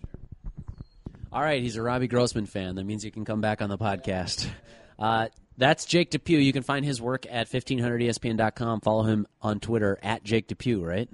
All 1.32 1.42
right, 1.42 1.62
he's 1.62 1.76
a 1.76 1.82
Robbie 1.82 2.08
Grossman 2.08 2.46
fan. 2.46 2.76
That 2.76 2.84
means 2.84 3.04
you 3.04 3.10
can 3.10 3.24
come 3.24 3.40
back 3.40 3.60
on 3.60 3.68
the 3.68 3.78
podcast. 3.78 4.48
Uh, 4.98 5.28
that's 5.56 5.84
Jake 5.84 6.10
Depue. 6.10 6.38
You 6.38 6.52
can 6.52 6.62
find 6.62 6.84
his 6.84 7.00
work 7.00 7.26
at 7.30 7.48
1500ESPN.com. 7.48 8.80
Follow 8.80 9.02
him 9.04 9.26
on 9.40 9.60
Twitter 9.60 9.98
at 10.02 10.22
Jake 10.24 10.48
Depue, 10.48 10.84
right? 10.84 11.08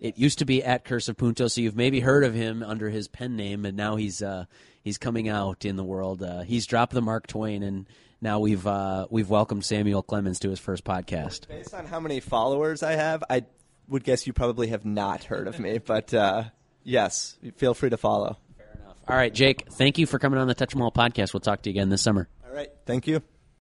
It 0.00 0.18
used 0.18 0.40
to 0.40 0.44
be 0.44 0.62
at 0.62 0.84
Curse 0.84 1.08
of 1.08 1.16
Punto, 1.16 1.48
so 1.48 1.60
you've 1.60 1.76
maybe 1.76 2.00
heard 2.00 2.24
of 2.24 2.34
him 2.34 2.62
under 2.62 2.90
his 2.90 3.08
pen 3.08 3.36
name, 3.36 3.64
and 3.64 3.76
now 3.76 3.96
he's 3.96 4.22
uh, 4.22 4.44
he's 4.82 4.98
coming 4.98 5.28
out 5.28 5.64
in 5.64 5.76
the 5.76 5.84
world. 5.84 6.22
Uh, 6.22 6.42
he's 6.42 6.66
dropped 6.66 6.92
the 6.92 7.00
Mark 7.00 7.26
Twain, 7.26 7.62
and 7.62 7.86
now 8.20 8.40
we've 8.40 8.66
uh, 8.66 9.06
we've 9.10 9.30
welcomed 9.30 9.64
Samuel 9.64 10.02
Clemens 10.02 10.40
to 10.40 10.50
his 10.50 10.58
first 10.60 10.84
podcast. 10.84 11.48
Based 11.48 11.72
on 11.72 11.86
how 11.86 12.00
many 12.00 12.20
followers 12.20 12.82
I 12.82 12.92
have, 12.92 13.24
I 13.30 13.44
would 13.88 14.04
guess 14.04 14.26
you 14.26 14.32
probably 14.32 14.68
have 14.68 14.84
not 14.84 15.24
heard 15.24 15.48
of 15.48 15.58
me, 15.58 15.78
but 15.84 16.12
uh, 16.12 16.44
yes, 16.82 17.38
feel 17.56 17.72
free 17.72 17.90
to 17.90 17.96
follow. 17.96 18.36
Fair 18.58 18.66
enough. 18.74 18.96
All 19.08 19.16
right, 19.16 19.32
Jake, 19.32 19.66
thank 19.72 19.96
you 19.96 20.06
for 20.06 20.18
coming 20.18 20.38
on 20.38 20.48
the 20.48 20.54
Touch 20.54 20.74
'em 20.74 20.82
All 20.82 20.92
podcast. 20.92 21.32
We'll 21.32 21.40
talk 21.40 21.62
to 21.62 21.70
you 21.70 21.74
again 21.74 21.88
this 21.88 22.02
summer. 22.02 22.28
All 22.46 22.54
right, 22.54 22.68
thank 22.84 23.06
you. 23.06 23.22